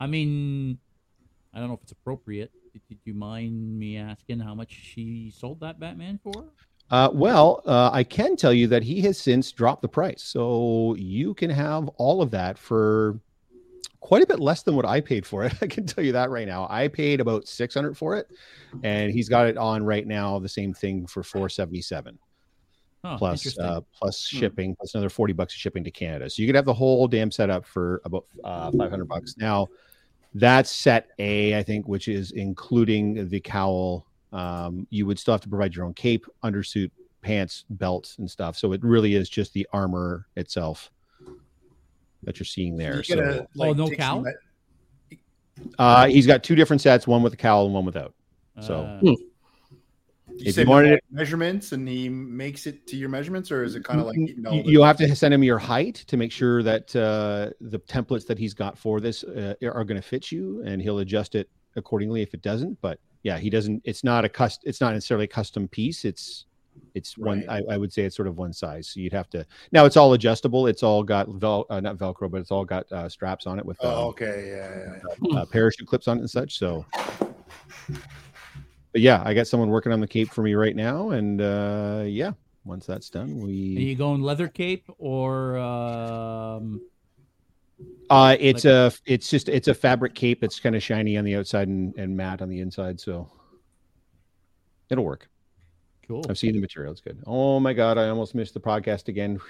[0.00, 0.78] I mean,
[1.52, 2.50] I don't know if it's appropriate.
[2.72, 6.44] Did, did you mind me asking how much she sold that Batman for?
[6.90, 10.94] Uh, well, uh, I can tell you that he has since dropped the price, so
[10.98, 13.18] you can have all of that for
[14.02, 15.54] quite a bit less than what I paid for it.
[15.62, 16.66] I can tell you that right now.
[16.68, 18.28] I paid about six hundred for it,
[18.82, 22.18] and he's got it on right now the same thing for four seventy seven.
[23.04, 24.38] Huh, plus uh, plus Hmm.
[24.38, 27.08] shipping plus another 40 bucks of shipping to canada so you could have the whole
[27.08, 29.66] damn setup for about uh, 500 bucks now
[30.34, 35.40] that's set a i think which is including the cowl um, you would still have
[35.40, 36.92] to provide your own cape undersuit
[37.22, 40.92] pants belts and stuff so it really is just the armor itself
[42.24, 44.24] that you're seeing there You so gotta, Oh, no take cowl?
[45.78, 48.14] uh, he's got two different sets one with a cowl and one without
[48.60, 49.14] so- Uh,
[50.34, 53.64] You If say you wanted it- measurements and he makes it to your measurements, or
[53.64, 55.58] is it kind of like you know you, the- you'll have to send him your
[55.58, 59.84] height to make sure that uh, the templates that he's got for this uh, are
[59.84, 62.80] going to fit you, and he'll adjust it accordingly if it doesn't.
[62.80, 63.82] But yeah, he doesn't.
[63.84, 64.62] It's not a cust.
[64.64, 66.06] It's not necessarily a custom piece.
[66.06, 66.46] It's
[66.94, 67.44] it's one.
[67.48, 67.62] Right.
[67.68, 68.88] I, I would say it's sort of one size.
[68.88, 69.46] So you'd have to.
[69.72, 70.66] Now it's all adjustable.
[70.66, 73.64] It's all got vel, uh, not Velcro, but it's all got uh, straps on it
[73.64, 74.98] with Oh, um, okay, yeah,
[75.32, 75.38] yeah.
[75.38, 76.58] uh, parachute clips on it and such.
[76.58, 76.84] So,
[78.92, 82.04] but yeah, I got someone working on the cape for me right now, and uh,
[82.06, 82.32] yeah,
[82.64, 83.76] once that's done, we.
[83.76, 86.80] Are you going leather cape or um,
[88.10, 91.24] uh, it's like- a it's just it's a fabric cape It's kind of shiny on
[91.24, 93.30] the outside and, and matte on the inside, so
[94.90, 95.28] it'll work.
[96.12, 96.26] Cool?
[96.28, 97.18] I've seen the material; it's good.
[97.26, 99.40] Oh my god, I almost missed the podcast again.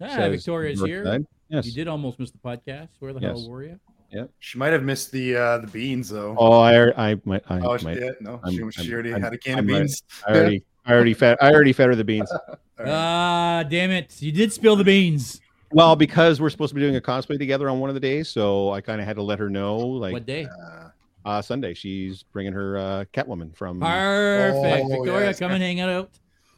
[0.00, 1.04] Ah, Says Victoria's here.
[1.04, 1.26] Side.
[1.48, 1.66] Yes.
[1.66, 2.88] You did almost miss the podcast.
[2.98, 3.38] Where the Yes.
[3.40, 3.78] hell were you?
[4.10, 4.24] Yeah.
[4.40, 6.34] She might have missed the uh the beans though.
[6.38, 9.12] Oh, I I might I, Oh, she, might, yeah, no, I'm- she, she I'm- already
[9.12, 9.78] I'm- had a can I'm of right.
[9.80, 10.02] beans.
[10.26, 12.30] I already I already fed I already fed her the beans.
[12.30, 12.40] All
[12.78, 12.88] right.
[12.88, 14.20] Ah, damn it!
[14.20, 15.40] You did spill the beans.
[15.72, 18.28] Well, because we're supposed to be doing a cosplay together on one of the days,
[18.28, 20.44] so I kind of had to let her know, like what day?
[20.46, 20.88] Uh,
[21.24, 23.80] uh, Sunday, she's bringing her uh, Catwoman from.
[23.80, 24.84] Perfect.
[24.84, 25.38] Oh, Victoria, yes.
[25.38, 26.10] come and hang out.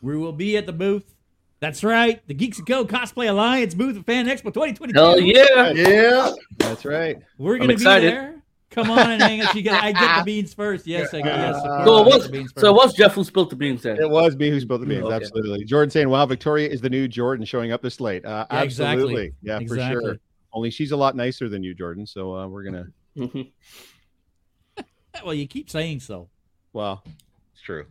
[0.02, 1.14] We will be at the booth.
[1.60, 2.20] That's right.
[2.26, 4.98] The Geeks Go Cosplay Alliance booth at Fan Expo 2022.
[4.98, 5.70] Hell yeah!
[5.70, 7.16] yeah, That's right.
[7.38, 8.42] We're going to be there.
[8.70, 9.54] Come on and hang out.
[9.54, 10.86] You get, I get the beans first.
[10.86, 11.52] Yes, I Yeah.
[11.52, 11.56] yes.
[11.56, 13.82] of So it get was the beans so it was Jeff who spilled the beans
[13.82, 13.96] then.
[13.98, 15.04] It was me who spilled the beans.
[15.04, 15.14] Okay.
[15.14, 15.64] Absolutely.
[15.64, 18.92] Jordan saying, "Wow, Victoria is the new Jordan showing up this late." Uh, Yeah, exactly.
[18.92, 19.32] absolutely.
[19.42, 20.04] Yeah, for Exactly.
[20.04, 20.16] sure.
[20.52, 22.06] Only she's a lot nicer than you, Jordan.
[22.06, 22.86] So uh, we're gonna.
[25.24, 26.28] Well, you keep saying so.
[26.72, 27.02] Well,
[27.52, 27.86] it's true.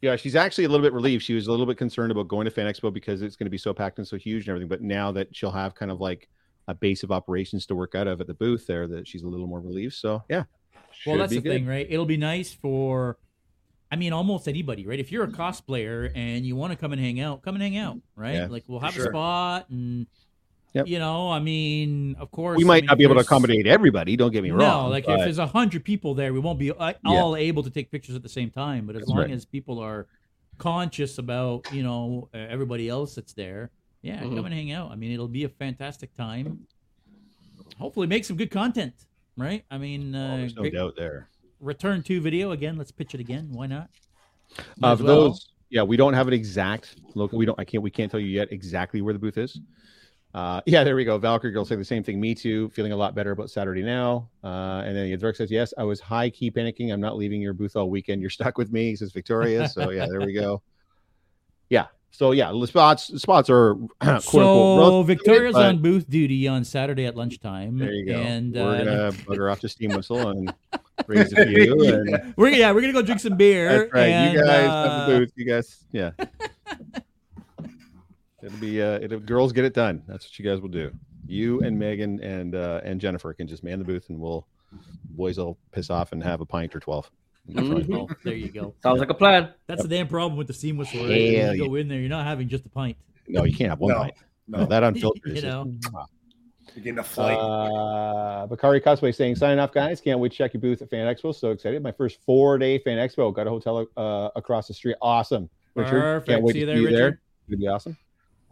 [0.00, 1.24] Yeah, she's actually a little bit relieved.
[1.24, 3.50] She was a little bit concerned about going to Fan Expo because it's going to
[3.50, 4.68] be so packed and so huge and everything.
[4.68, 6.28] But now that she'll have kind of like
[6.68, 9.26] a base of operations to work out of at the booth there, that she's a
[9.26, 9.94] little more relieved.
[9.94, 10.44] So yeah.
[11.06, 11.50] Well, that's the good.
[11.50, 11.86] thing, right?
[11.88, 13.18] It'll be nice for,
[13.90, 14.98] I mean, almost anybody, right?
[14.98, 17.76] If you're a cosplayer and you want to come and hang out, come and hang
[17.76, 18.34] out, right?
[18.34, 19.06] Yeah, like we'll have sure.
[19.06, 20.06] a spot, and
[20.78, 20.86] Yep.
[20.88, 23.66] you know, I mean, of course, We I might mean, not be able to accommodate
[23.66, 24.16] everybody.
[24.16, 24.90] Don't get me no, wrong.
[24.90, 27.90] like if there's a hundred people there, we won't be uh, all able to take
[27.90, 28.86] pictures at the same time.
[28.86, 29.30] But as That's long right.
[29.32, 30.06] as people are
[30.58, 33.70] conscious about, you know, uh, everybody else that's there,
[34.02, 34.36] yeah, Mhm.
[34.36, 34.90] come and hang out.
[34.92, 36.66] I mean, it'll be a fantastic time.
[37.78, 38.94] Hopefully, make some good content,
[39.36, 39.64] right?
[39.70, 41.28] I mean, oh, uh, there's no great- doubt there.
[41.60, 42.76] return to video again.
[42.76, 43.48] Let's pitch it again.
[43.50, 43.90] Why not?
[44.82, 45.20] Uh, for well.
[45.28, 47.36] those, yeah, we don't have an exact local.
[47.38, 47.58] We don't.
[47.58, 47.82] I can't.
[47.82, 49.60] We can't tell you yet exactly where the booth is.
[50.34, 51.16] Uh, yeah, there we go.
[51.16, 52.20] Valkyrie girl saying the same thing.
[52.20, 52.68] Me too.
[52.70, 54.28] Feeling a lot better about Saturday now.
[54.44, 56.92] Uh, and then Yadruk says, "Yes, I was high key panicking.
[56.92, 58.20] I'm not leaving your booth all weekend.
[58.20, 59.68] You're stuck with me." Says Victoria.
[59.68, 60.62] So yeah, there we go.
[61.70, 61.86] Yeah.
[62.10, 64.22] So yeah, the spots spots are quote unquote.
[64.22, 67.78] So relatively Victoria's but on booth duty on Saturday at lunchtime.
[67.78, 68.18] There you go.
[68.18, 70.52] And we're uh, gonna bugger off to Steam Whistle and
[71.06, 71.74] raise a few.
[71.88, 73.68] And we're yeah, we're gonna go drink some beer.
[73.68, 74.08] That's right.
[74.08, 75.32] and, you guys uh, have the booth.
[75.36, 76.10] You guys, yeah.
[78.48, 80.02] It'll be uh, it'll girls get it done.
[80.06, 80.90] That's what you guys will do.
[81.26, 84.46] You and Megan and uh, and Jennifer can just man the booth, and we'll
[85.10, 87.10] boys will piss off and have a pint or twelve.
[87.50, 87.94] Mhm.
[87.94, 88.74] Oh, there you go.
[88.82, 89.52] Sounds like a plan.
[89.66, 91.00] That's the damn problem with the steam whistle.
[91.06, 91.36] Right?
[91.38, 92.96] Hell When you go in there, you're not having just a pint.
[93.26, 94.14] No, you can't have one No, pint.
[94.48, 95.22] No, no, that unfiltered.
[95.26, 95.72] You is just- know.
[96.74, 97.38] you're getting a flight.
[97.38, 100.00] Uh, Bakari Cosplay saying, signing off, guys.
[100.00, 101.34] Can't wait to check your booth at Fan Expo.
[101.34, 101.82] So excited.
[101.82, 103.32] My first four day Fan Expo.
[103.34, 104.96] Got a hotel uh, across the street.
[105.00, 105.48] Awesome.
[105.74, 106.28] Richard, Perfect.
[106.28, 107.20] can't wait See to you there, see you there.
[107.48, 107.96] It'll be awesome.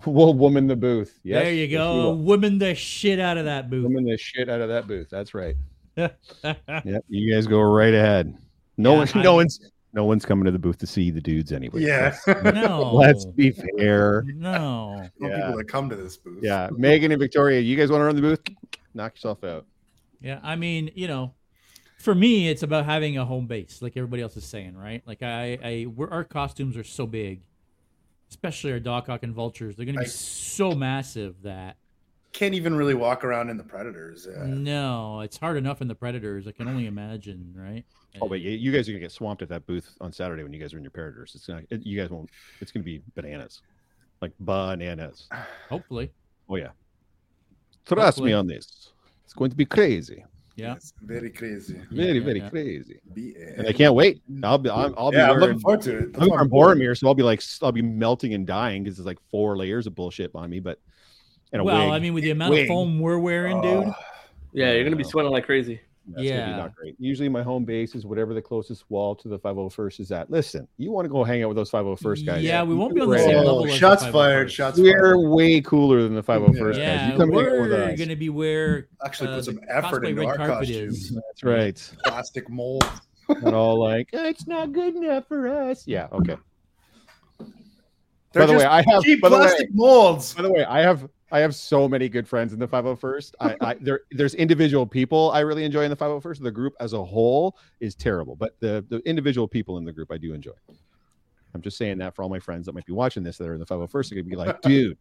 [0.04, 1.18] We'll woman the booth.
[1.22, 1.94] Yes, there you go.
[1.94, 2.16] will.
[2.18, 3.84] Women the shit out of that booth.
[3.84, 5.08] Woman the shit out of that booth.
[5.10, 5.56] That's right.
[5.96, 6.10] no,
[6.44, 7.04] Yep.
[7.08, 8.36] You guys go right ahead.
[8.76, 9.60] No Yeah, one, I- no one's,
[9.94, 11.80] no one's coming to the booth to see the dudes anyway.
[11.82, 12.92] yeah, no.
[12.94, 14.22] Let's be fair.
[14.26, 15.08] No.
[15.18, 15.36] No Yeah.
[15.36, 16.40] people that come to this booth.
[16.42, 16.68] Yeah.
[16.76, 18.40] Megan and Victoria, you guys want to run the booth?
[18.94, 19.64] Knock yourself out.
[20.20, 21.32] Yeah, I mean, you know,
[21.98, 25.02] for me, it's about having a home base, like everybody else is saying, right?
[25.06, 27.40] Like I, I, we're, our costumes are so big,
[28.30, 29.76] especially our Doc Ock and Vultures.
[29.76, 31.76] They're going to be I- so massive that
[32.32, 34.28] can't even really walk around in the Predators.
[34.30, 34.44] Yeah.
[34.46, 36.46] no, it's hard enough in the Predators.
[36.46, 37.82] I can only imagine, right?
[38.20, 40.52] Oh, but you, you guys are gonna get swamped at that booth on Saturday when
[40.52, 41.32] you guys are in your Predators.
[41.34, 42.28] It's gonna, it, you guys won't.
[42.60, 43.62] It's gonna be bananas,
[44.20, 45.28] like bananas.
[45.70, 46.10] Hopefully,
[46.48, 46.68] Oh yeah.
[47.86, 48.30] Trust Hopefully.
[48.30, 48.92] me on this.
[49.24, 50.24] It's going to be crazy.
[50.56, 50.74] Yeah.
[50.74, 51.80] It's very crazy.
[51.90, 52.48] Very, yeah, very yeah.
[52.50, 52.98] crazy.
[53.14, 54.20] Be- And I can't wait.
[54.42, 54.70] I'll be.
[54.70, 55.40] I'm, I'll be yeah, I'm wearing.
[55.40, 56.12] looking forward to it.
[56.12, 56.50] That's I'm what from.
[56.50, 59.86] Boromir, so I'll be like, I'll be melting and dying because there's like four layers
[59.86, 60.60] of bullshit on me.
[60.60, 60.80] But
[61.52, 61.94] and a Well, wig.
[61.94, 62.62] I mean, with the amount Wig.
[62.62, 63.84] of foam we're wearing, dude.
[63.86, 63.94] Oh,
[64.52, 65.80] Yeah, you're gonna be sweating like crazy.
[66.08, 66.56] That's gonna be Yeah.
[66.56, 66.94] not great.
[66.98, 70.30] Usually my home base is whatever the closest wall to the 501st is at.
[70.30, 72.42] Listen, you want to go hang out with those 501st guys?
[72.44, 74.12] Yeah, we won't be on the go same level oh, as the shots 501st.
[74.12, 74.52] fired.
[74.52, 75.28] Shots We're fired.
[75.28, 77.12] way cooler than the 501st Yeah, guys.
[77.12, 77.96] You come hang out with we're us.
[77.98, 81.12] going to be where Actually, uh, put some effort cosplay into our costumes.
[81.14, 81.92] That's right.
[82.04, 82.84] Plastic mold.
[83.42, 85.84] Not all like it's not good enough for us.
[85.84, 86.06] Yeah.
[86.12, 86.36] Okay.
[88.32, 89.02] They're by the way, I have.
[89.02, 90.34] cheap By the way, plastic molds.
[90.34, 93.34] by the way, I have I have so many good friends in the 501st.
[93.40, 96.42] I, I there there's individual people I really enjoy in the 501st.
[96.42, 100.12] The group as a whole is terrible, but the the individual people in the group
[100.12, 100.52] I do enjoy.
[101.54, 103.54] I'm just saying that for all my friends that might be watching this that are
[103.54, 104.98] in the 501st, they're gonna be like, dude,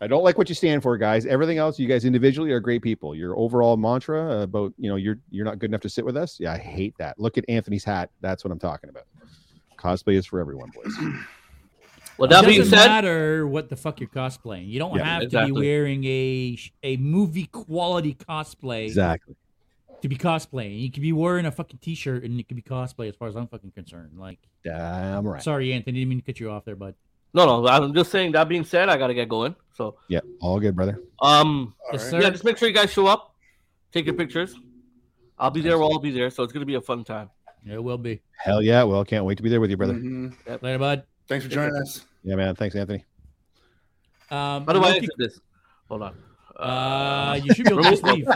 [0.00, 1.26] I don't like what you stand for, guys.
[1.26, 3.14] Everything else, you guys individually are great people.
[3.14, 6.40] Your overall mantra about you know you're you're not good enough to sit with us.
[6.40, 7.20] Yeah, I hate that.
[7.20, 8.10] Look at Anthony's hat.
[8.20, 9.04] That's what I'm talking about.
[9.78, 10.94] Cosplay is for everyone, boys.
[12.20, 14.68] Well, that being doesn't said, matter what the fuck you're cosplaying.
[14.68, 19.34] You don't Yeah, have to be wearing a a movie quality cosplay Exactly.
[20.02, 20.78] to be cosplaying.
[20.80, 23.36] You could be wearing a fucking t-shirt and it could be cosplay as far as
[23.36, 24.18] I'm fucking concerned.
[24.18, 25.42] Like, Damn right.
[25.42, 26.94] sorry, Anthony, didn't mean to cut you off there, bud.
[27.32, 27.66] no, no.
[27.66, 28.32] I'm just saying.
[28.32, 29.56] That being said, I gotta get going.
[29.74, 31.00] So, Yeah, all good, brother.
[31.22, 32.22] um, Yes, right.
[32.22, 33.34] yeah, just make sure you guys show up,
[33.92, 34.54] take your pictures.
[35.38, 35.78] I'll be there.
[35.78, 36.28] We'll all be there.
[36.28, 37.30] So it's gonna be a fun time.
[37.66, 38.20] It will be.
[38.36, 38.82] Hell yeah.
[38.82, 39.94] Well, can't wait to be there with you, brother.
[39.94, 40.34] Mhm.
[40.62, 41.04] Later, bud.
[41.30, 42.04] Thanks for joining us.
[42.24, 42.56] Yeah, man.
[42.56, 43.04] Thanks, Anthony.
[44.32, 45.40] Um, How do I Loki- exit this?
[45.88, 46.16] Hold on.
[46.56, 48.26] uh, you should be able to just leave.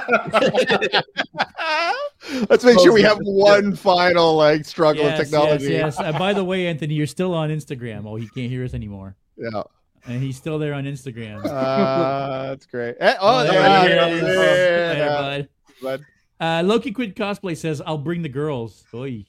[2.48, 5.64] Let's make sure we have one final like struggle yes, of technology.
[5.72, 6.14] Yes, yes.
[6.14, 8.06] Uh, by the way, Anthony, you're still on Instagram.
[8.06, 9.16] Oh, he can't hear us anymore.
[9.36, 9.64] Yeah.
[10.06, 11.44] And he's still there on Instagram.
[11.44, 12.94] Uh, that's great.
[13.00, 14.22] Eh, oh, there there he it is.
[14.22, 14.36] is.
[14.38, 15.48] Later, Yeah, bud.
[15.82, 16.04] bud.
[16.40, 18.84] Uh, Loki Quid Cosplay says, I'll bring the girls.
[18.94, 19.24] Oy.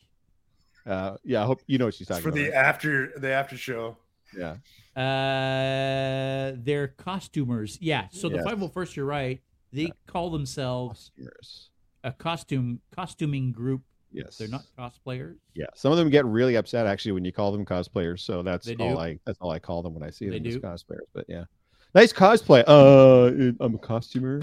[0.85, 2.37] Uh, yeah, I hope you know what she's talking for about.
[2.37, 2.57] For the right?
[2.57, 3.97] after the after show.
[4.37, 4.55] Yeah.
[4.95, 7.77] Uh, they're costumers.
[7.81, 8.07] Yeah.
[8.11, 8.45] So the Yes.
[8.45, 9.41] 501st, you're right.
[9.71, 11.69] They call themselves Yes.
[12.03, 13.81] a costume costuming group.
[14.11, 14.37] Yes.
[14.37, 15.35] They're not cosplayers.
[15.55, 15.65] Yeah.
[15.75, 18.19] Some of them get really upset actually when you call them cosplayers.
[18.21, 18.97] So that's all.
[18.99, 20.61] I that's all I call them when I see They them as do.
[20.61, 21.07] cosplayers.
[21.13, 21.45] But yeah.
[21.93, 22.63] Nice cosplay.
[22.67, 24.41] Uh I'm a costumer.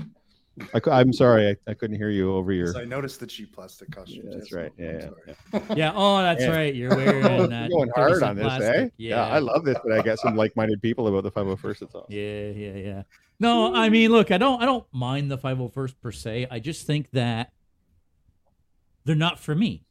[0.75, 3.91] I, am sorry, I, I couldn't hear you over your I noticed the cheap plastic
[3.91, 4.25] costumes.
[4.25, 4.73] Yeah, that's right.
[4.77, 5.75] Yeah, yeah, yeah.
[5.75, 5.93] Yeah.
[5.95, 6.51] Oh, that's Yeah.
[6.51, 6.75] right.
[6.75, 7.71] You're wearing that.
[7.71, 8.59] You're going hard cent on this, eh?
[8.59, 8.93] plastic.
[8.99, 9.27] Yeah.
[9.27, 11.83] I love this that I got some like-minded people about the 501st.
[11.83, 12.05] It's awesome.
[12.11, 13.03] Yeah, yeah, yeah.
[13.41, 16.47] No, I mean, look, I don't, I don't mind the 501st per se.
[16.51, 17.53] I just think that
[19.05, 19.85] they're not for me.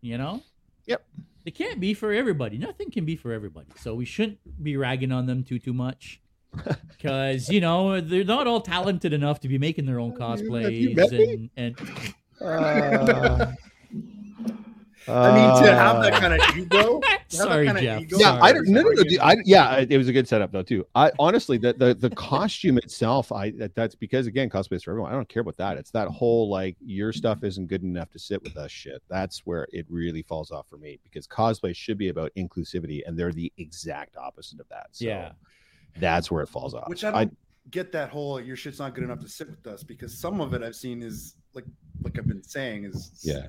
[0.00, 0.42] You know.
[0.86, 1.04] Yep.
[1.44, 2.58] They can't be for everybody.
[2.58, 3.68] Nothing can be for everybody.
[3.76, 6.20] So we shouldn't be ragging on them too, too much.
[6.96, 10.50] Because you know they're not all talented enough to be making their own Have you
[10.50, 11.50] cosplays met me?
[11.56, 11.78] and
[12.40, 13.56] and
[15.08, 16.66] Uh, I mean, to have that uh, kind of ego.
[16.66, 18.02] to have that sorry, kind of Jeff.
[18.02, 18.42] ego yeah, sorry.
[18.42, 18.68] I don't.
[18.68, 19.02] No, no, no.
[19.04, 20.84] Dude, I, yeah, it was a good setup though too.
[20.96, 24.90] I honestly, the the, the costume itself, I that, that's because again, cosplay is for
[24.90, 25.12] everyone.
[25.12, 25.78] I don't care about that.
[25.78, 29.00] It's that whole like your stuff isn't good enough to sit with us shit.
[29.08, 33.16] That's where it really falls off for me because cosplay should be about inclusivity, and
[33.16, 34.88] they're the exact opposite of that.
[34.90, 35.32] So yeah.
[36.00, 36.88] That's where it falls off.
[36.88, 37.36] Which I don't
[37.70, 40.54] get that whole your shit's not good enough to sit with us because some of
[40.54, 41.64] it I've seen is like
[42.02, 43.46] like I've been saying is Yeah.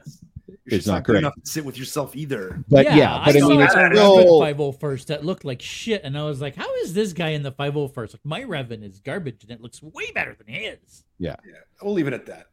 [0.47, 1.19] your It's not not good great.
[1.19, 2.63] enough to sit with yourself either.
[2.69, 3.91] but yeah, but I, saw mean, a it's that.
[3.93, 7.43] still, 501st that looked like shit, and I was like, "How is this guy in
[7.43, 8.13] the 501st?
[8.13, 11.93] Like my Revan is garbage, and it looks way better than his." Yeah, yeah, we'll
[11.93, 12.47] leave it at that.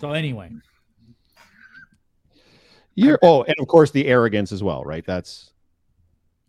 [0.00, 0.50] So anyway,
[2.94, 3.18] you're.
[3.22, 5.04] Oh, and of course the arrogance as well, right?
[5.06, 5.51] That's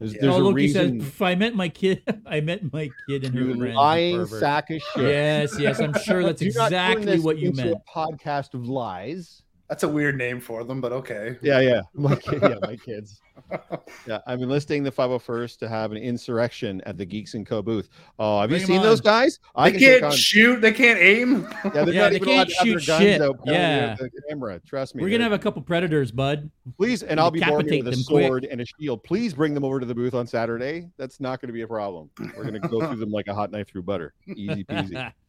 [0.03, 0.99] there's, there's oh, a look, he reason.
[0.99, 3.79] says, "If I met my kid, I met my kid and her You friends." you
[3.79, 5.03] lying sack of shit.
[5.03, 7.71] Yes, yes, I'm sure that's You're not turning exactly this what you meant.
[7.71, 9.42] A podcast of lies.
[9.73, 11.35] That's a weird name for them, but okay.
[11.41, 13.19] Yeah, yeah, my kid, yeah, my kids.
[14.07, 17.89] Yeah, I'm enlisting the 501st to have an insurrection at the Geeks and Co booth.
[18.19, 19.03] Oh, have Bring you 'em seen those on.
[19.05, 19.39] guys?
[19.55, 20.61] I They can can't shoot.
[20.61, 21.47] They can't aim.
[21.65, 23.21] Yeah, they're Yeah, not they even can't to have their shoot guns shit.
[23.23, 23.95] out Yeah.
[23.99, 24.59] Uh, the camera.
[24.59, 25.01] Trust me.
[25.01, 26.51] We're they're- gonna have a couple predators, bud.
[26.77, 28.27] please, and I'll be born decapitate with a them quick.
[28.27, 29.03] sword and a shield.
[29.03, 30.89] Please bring them over to the booth on Saturday.
[30.97, 32.11] That's not going to be a problem.
[32.37, 34.13] We're going to go through them like a hot knife through butter.
[34.27, 35.11] Easy peasy.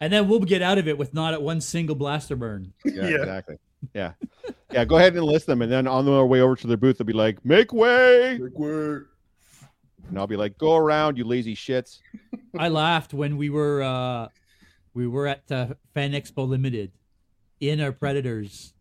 [0.00, 2.72] and then we'll get out of it with not at one single blaster burn.
[2.84, 3.16] Yeah, Yeah.
[3.18, 3.56] exactly.
[3.94, 4.12] Yeah,
[4.72, 4.84] yeah.
[4.84, 7.06] Go ahead and enlist them, and then on their way over to their booth, they'll
[7.06, 9.04] be like, "Make way!" Like, we're-
[10.08, 12.00] And I'll be like, "Go around, you lazy shits."
[12.58, 14.28] I laughed when we were uh
[14.94, 16.90] we were at uh, Fan Expo Limited
[17.60, 18.74] in our Predators,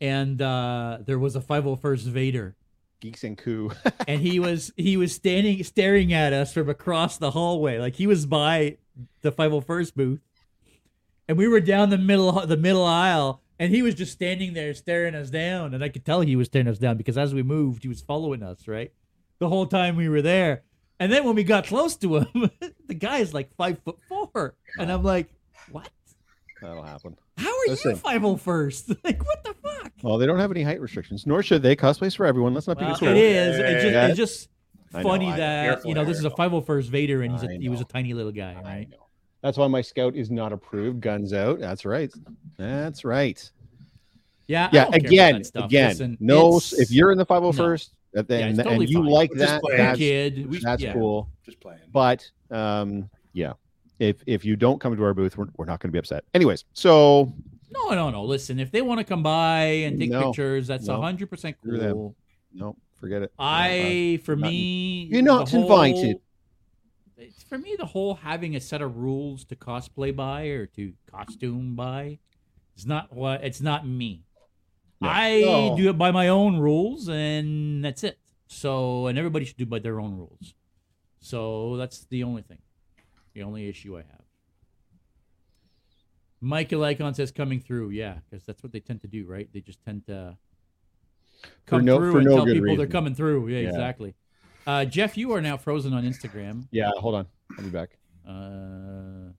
[0.00, 2.54] and uh there was a 501st Vader,
[3.00, 3.70] Geeks and coup.
[4.08, 8.06] and he was he was standing staring at us from across the hallway, like he
[8.06, 8.78] was by
[9.20, 10.20] the 501st booth,
[11.32, 13.40] and we were down the middle the middle aisle.
[13.58, 16.48] And he was just standing there staring us down, and I could tell he was
[16.48, 18.92] staring us down because as we moved, he was following us, right?
[19.38, 20.62] The whole time we were there.
[20.98, 22.50] And then when we got close to him,
[22.86, 24.56] the guy is like five foot four.
[24.78, 25.32] And I'm like,
[25.70, 25.88] what?
[26.60, 27.16] That'll happen.
[27.38, 27.92] How are Listen.
[27.92, 28.90] you five oh first?
[29.04, 29.92] Like what the fuck?
[30.02, 31.76] Well, they don't have any height restrictions, nor should they.
[31.76, 32.52] Cosplay's for everyone.
[32.54, 33.16] Let's not be Well, control.
[33.16, 33.58] it is.
[33.58, 34.06] It just, Yeah.
[34.08, 34.48] it's just
[34.90, 35.36] funny know.
[35.36, 37.84] that you know this is a 501st Vader and he's a, I he was a
[37.84, 38.88] tiny little guy, I right?
[39.42, 39.48] Know.
[39.48, 41.00] That's why my scout is not approved.
[41.00, 41.58] Guns out.
[41.58, 42.12] That's right.
[42.58, 43.50] That's right.
[44.46, 44.68] Yeah.
[44.72, 44.84] Yeah.
[44.84, 45.88] don't care about Again, again.
[45.90, 46.60] Listen, no.
[46.72, 49.06] If you're in the 501st, That, Yeah, and, totally and you fine.
[49.06, 49.62] like Just that.
[49.76, 50.50] That's, kid.
[50.50, 50.92] We, that's yeah.
[50.92, 51.28] cool.
[51.44, 51.80] Just playing.
[51.92, 53.54] But um, yeah,
[53.98, 56.24] if if you don't come to our booth, we're, we're not going to be upset.
[56.34, 57.32] Anyways, so
[57.70, 58.22] No, no, no.
[58.24, 61.00] Listen, if they want to come by and take No, pictures, that's no.
[61.00, 62.14] hundred percent cool.
[62.52, 63.32] no, forget it.
[63.38, 65.96] I, for not- me, You're not invited.
[66.02, 66.22] whole-
[67.22, 70.92] it's- For me, the whole having a set of rules to cosplay by or to
[71.06, 72.18] costume by,
[72.74, 73.42] it's not what.
[73.44, 74.24] It's not me.
[75.00, 75.08] No.
[75.08, 75.76] I No.
[75.76, 78.18] do it by my own rules, and that's it.
[78.46, 80.54] So, and everybody should do by their own rules.
[81.20, 82.58] So that's the only thing,
[83.32, 84.24] the only issue I have.
[86.40, 89.48] Michael Icon says coming through, yeah, because that's what they tend to do, right?
[89.52, 90.36] They just tend to
[91.42, 93.48] For come no- through for and no tell good people they're coming through.
[93.48, 93.68] Yeah, Yeah.
[93.68, 94.14] exactly.
[94.66, 96.66] Uh, Jeff, you are now frozen on Instagram.
[96.70, 97.26] Yeah, hold on.
[97.58, 97.90] I'll be back.
[98.26, 99.32] Uh,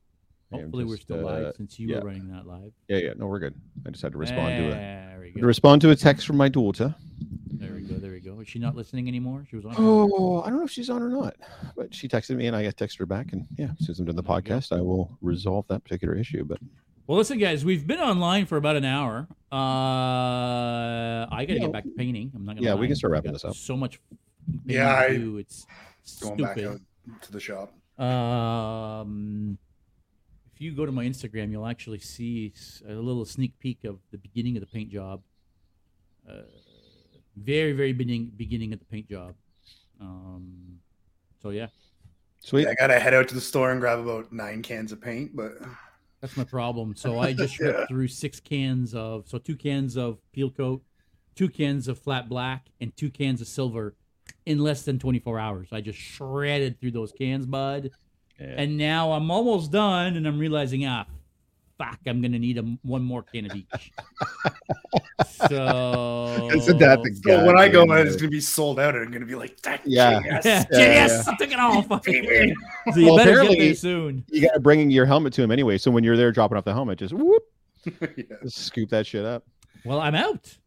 [0.51, 1.99] hopefully, we're just, still uh, live since you yeah.
[1.99, 2.73] were running that live.
[2.87, 3.13] Yeah, yeah.
[3.15, 3.55] No, we're good.
[3.85, 4.71] I just had to respond to it.
[4.71, 6.93] There we To respond to a text from my daughter.
[7.53, 7.95] There we go.
[7.95, 8.39] There we go.
[8.41, 9.45] Is she not listening anymore?
[9.49, 9.75] She was on.
[9.77, 11.35] Oh, I don't know if she's on or not,
[11.77, 13.31] but she texted me and I texted her back.
[13.31, 14.55] And yeah, as soon as I'm done the There you go.
[14.55, 16.43] podcast, I will resolve that particular issue.
[16.43, 16.59] But
[17.07, 19.27] Well, listen, guys, we've been online for about an hour.
[19.49, 19.55] Uh,
[21.31, 21.59] I got to Yeah.
[21.59, 22.31] get back to painting.
[22.35, 22.67] I'm not gonna.
[22.67, 23.55] Yeah, we can start wrapping this up.
[23.55, 24.01] So much.
[24.47, 25.37] Painting Yeah, I- do.
[25.37, 25.65] It's
[26.21, 26.55] Going stupid.
[26.55, 27.73] back out to the shop.
[27.99, 29.57] Um,
[30.53, 32.53] if you go to my Instagram, you'll actually see
[32.87, 35.21] a little sneak peek of the beginning of the paint job.
[36.29, 36.41] Uh,
[37.37, 39.35] very, very beginning beginning of the paint job.
[39.99, 40.79] Um,
[41.41, 41.67] so yeah,
[42.39, 42.63] sweet.
[42.63, 45.35] Yeah, I gotta head out to the store and grab about nine cans of paint,
[45.35, 45.53] but
[46.21, 46.95] that's my problem.
[46.95, 47.85] So I just ripped Yeah.
[47.87, 50.83] through six cans of so two cans of peel coat,
[51.35, 53.95] two cans of flat black, and two cans of silver
[54.45, 55.67] in less than 24 hours.
[55.71, 57.91] I just shredded through those cans, bud.
[58.39, 58.47] Yeah.
[58.57, 61.05] And now I'm almost done, and I'm realizing, ah,
[61.77, 63.91] fuck, I'm gonna need a, one more can of each.
[65.47, 68.95] so Isn't that the so when I go, goddamn it's gonna be sold out.
[68.95, 70.19] and I'm gonna be like, that Yeah.
[70.25, 70.45] yes.
[70.45, 71.81] yeah, Yeah, I took it all.
[71.83, 72.55] Fuck it.
[72.93, 74.25] So you Well, better get apparently- there soon.
[74.29, 75.77] you got to bring your helmet to him anyway.
[75.77, 77.43] So when you're there dropping off the helmet, just whoop,
[77.85, 78.23] Yeah.
[78.43, 79.43] just scoop that shit up.
[79.85, 80.57] Well, I'm out.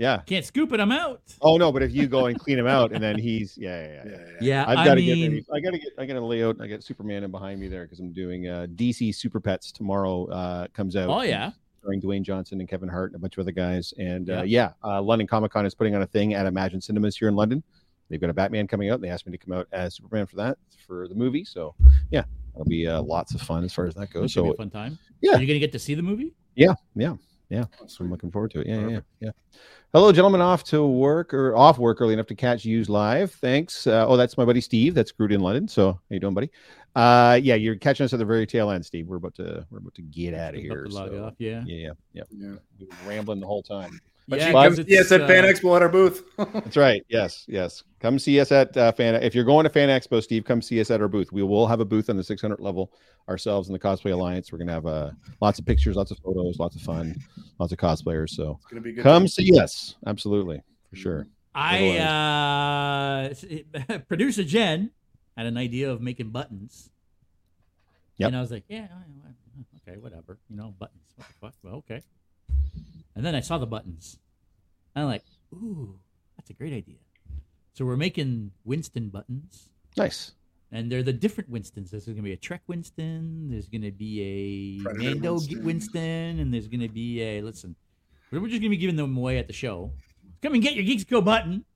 [0.00, 0.22] Yeah.
[0.24, 0.80] Can't scoop it.
[0.80, 1.20] I'm out.
[1.42, 3.88] Oh no, but if you go and clean him out, and then he's yeah, yeah,
[3.92, 4.02] yeah.
[4.10, 4.38] Yeah, yeah.
[4.40, 5.44] Yeah, I've got to mean, get.
[5.52, 5.92] I got to get.
[5.98, 6.56] I got to lay out.
[6.58, 10.24] I got Superman in behind me there because I'm doing uh, DC Super Pets tomorrow.
[10.28, 11.10] Uh, comes out.
[11.10, 13.92] oh yeah, starring Dwayne Johnson and Kevin Hart and a bunch of other guys.
[13.98, 14.72] And uh, Yeah.
[14.82, 17.36] yeah, uh, London Comic Con is putting on a thing at Imagine Cinemas here in
[17.36, 17.62] London.
[18.08, 19.02] They've got a Batman coming out.
[19.02, 21.44] They asked me to come out as Superman for that for the movie.
[21.44, 21.74] So
[22.10, 22.24] yeah,
[22.54, 24.30] that'll be uh, lots of fun as far as that that goes.
[24.32, 24.98] should be So a fun time.
[25.20, 25.34] yeah.
[25.36, 26.32] Are you gonna get to see the movie?
[26.56, 27.14] yeah, yeah,
[27.50, 27.64] yeah.
[27.86, 28.66] So I'm looking forward to it.
[28.66, 29.30] Yeah, yeah, yeah, yeah.
[29.92, 30.40] Hello, gentlemen.
[30.40, 33.32] Off to work or off work early enough to catch yous live.
[33.32, 33.86] Thanks.
[33.86, 34.94] Uh, oh, that's my buddy Steve.
[34.94, 35.66] That's screwed in London.
[35.68, 36.50] So how you doing, buddy?
[36.94, 39.06] Uh, yeah, you're catching us at the very tail end, Steve.
[39.08, 40.86] We're about to we're about to get out of here.
[40.90, 41.62] so- yeah.
[41.66, 42.22] Yeah, yeah, yeah.
[42.30, 42.54] Yeah.
[42.78, 44.00] We were rambling the whole time.
[44.30, 46.22] But yeah, you 'cause come see us at Fan uh, Expo at our booth.
[46.38, 47.04] That's right.
[47.08, 47.82] Yes, yes.
[47.98, 49.16] Come see us at uh, Fan.
[49.16, 51.32] If you're going to Fan Expo, Steve, come see us at our booth.
[51.32, 52.92] We will have a booth on the 600 level
[53.28, 54.52] ourselves in the Cosplay Alliance.
[54.52, 55.10] We're gonna have uh,
[55.42, 57.16] lots of pictures, lots of photos, lots of fun,
[57.58, 58.30] lots of cosplayers.
[58.30, 59.02] So It's gonna be good.
[59.02, 59.96] come see us.
[60.06, 61.26] Absolutely, for sure.
[61.52, 63.34] I uh
[64.08, 64.92] producer Jen
[65.36, 66.90] had an idea of making buttons.
[68.18, 68.28] Yep.
[68.28, 70.38] And I was like, yeah, I- I- okay, whatever.
[70.48, 71.02] You know, buttons.
[71.16, 71.54] What the fuck?
[71.64, 72.02] Well, okay.
[73.20, 74.16] And then I saw the buttons.
[74.94, 75.98] And I'm like, ooh,
[76.38, 76.96] that's a great idea.
[77.74, 79.68] So we're making Winston buttons.
[79.94, 80.32] Nice.
[80.72, 81.90] And they're the different Winstons.
[81.90, 83.50] There's going to be a Trek Winston.
[83.50, 85.64] There's going to be a Predator Mando Winston.
[85.66, 86.40] Winston.
[86.40, 87.76] And there's going to be a, listen,
[88.32, 89.92] we're just going to be giving them away at the show.
[90.40, 91.66] Come and get your Geeks Go button.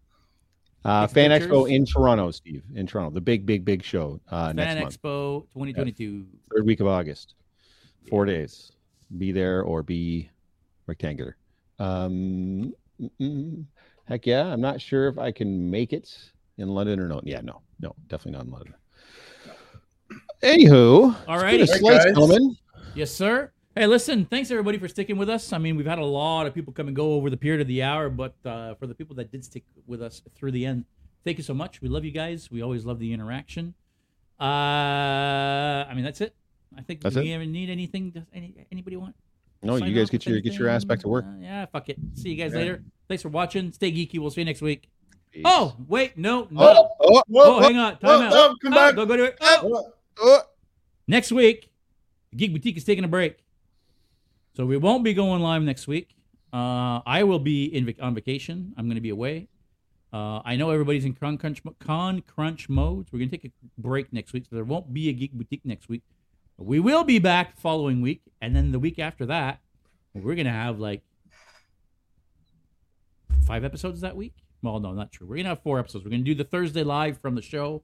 [0.82, 1.30] Uh, Fan.
[1.30, 2.62] Expo in Toronto, Steve.
[2.74, 6.24] In Toronto, the big, big, big show uh, next Fan month, Expo 2022.
[6.54, 7.34] third week of August.
[8.08, 8.72] Four days.
[9.18, 10.30] Be there or be
[10.86, 11.36] rectangular.
[11.78, 13.64] Um, mm-mm.
[14.06, 14.46] heck yeah.
[14.46, 16.16] I'm not sure if I can make it
[16.58, 17.26] in London or not.
[17.26, 18.74] Yeah, no, no, definitely not in London.
[20.42, 21.58] Anywho, All it's righty.
[21.58, 22.04] been a Hey, slice, guys.
[22.04, 22.56] gentlemen.
[22.94, 23.50] Yes, sir.
[23.74, 25.52] Hey, listen, thanks everybody for sticking with us.
[25.52, 27.66] I mean, we've had a lot of people come and go over the period of
[27.66, 30.84] the hour, but uh, for the people that did stick with us through the end,
[31.24, 31.80] thank you so much.
[31.80, 32.50] We love you guys.
[32.50, 33.74] We always love the interaction.
[34.38, 34.44] Uh,
[35.88, 36.34] I mean, that's it.
[36.76, 37.24] I think That's do it.
[37.24, 38.10] we ever need anything?
[38.10, 39.14] Does any anybody want?
[39.64, 41.24] No, you guys get your get your ass back to work.
[41.26, 41.98] Uh, yeah, fuck it.
[42.14, 42.58] See you guys Yeah.
[42.58, 42.84] later.
[43.08, 43.72] Thanks for watching.
[43.72, 44.18] Stay geeky.
[44.18, 44.88] We'll see you next week.
[45.30, 45.42] Peace.
[45.44, 46.60] Oh, wait, no, no.
[46.62, 47.98] oh, oh, Whoa, Oh, hang on.
[47.98, 48.32] Time out.
[48.32, 48.94] whoa, come Oh, back.
[48.94, 49.36] Go, go to it.
[49.40, 49.92] Oh.
[50.20, 50.42] Oh.
[51.08, 51.70] Next week,
[52.36, 53.38] Geek Boutique is taking a break.
[54.56, 56.14] So we won't be going live next week.
[56.52, 58.72] Uh, I will be in vac- on vacation.
[58.76, 59.48] I'm going to be away.
[60.12, 63.08] Uh, I know everybody's in con crunch, con crunch mode.
[63.10, 65.64] We're going to take a break next week, so there won't be a Geek Boutique
[65.64, 66.02] next week.
[66.56, 69.60] We will be back following week, and then the week after that,
[70.14, 71.02] we're going to have like
[73.46, 75.26] five episodes that week, Well, no, not true.
[75.26, 76.04] We're gonna have four episodes.
[76.04, 77.82] We're gonna do the Thursday live from the show,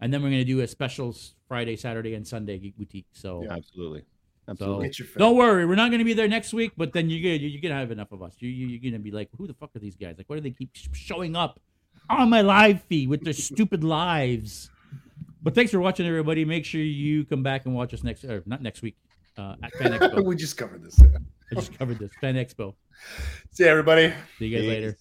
[0.00, 1.14] and then we're gonna do a special
[1.46, 3.06] Friday, Saturday, and Sunday Geek Boutique.
[3.12, 4.02] So yeah, Absolutely.
[4.48, 4.86] Absolutely.
[4.88, 5.20] Get your fill.
[5.20, 6.72] don't worry, we're not going to be there next week.
[6.76, 8.34] But then you're gonna you're gonna have enough of us.
[8.40, 10.16] You, you you're gonna be like, who the fuck are these guys?
[10.18, 11.60] Like, why do they keep showing up
[12.10, 14.68] on my live feed with their stupid lives?
[15.42, 16.44] But thanks for watching, everybody.
[16.44, 18.96] Make sure you come back and watch us next, or not next week,
[19.36, 20.24] uh, at Fan Expo.
[20.24, 21.00] we just covered this.
[21.00, 22.74] I just covered this Fan Expo.
[23.50, 24.12] See you, everybody.
[24.38, 24.96] See you guys later.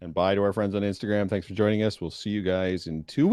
[0.00, 1.28] And bye to our friends on Instagram.
[1.28, 2.00] Thanks for joining us.
[2.00, 3.30] We'll see you guys in two weeks.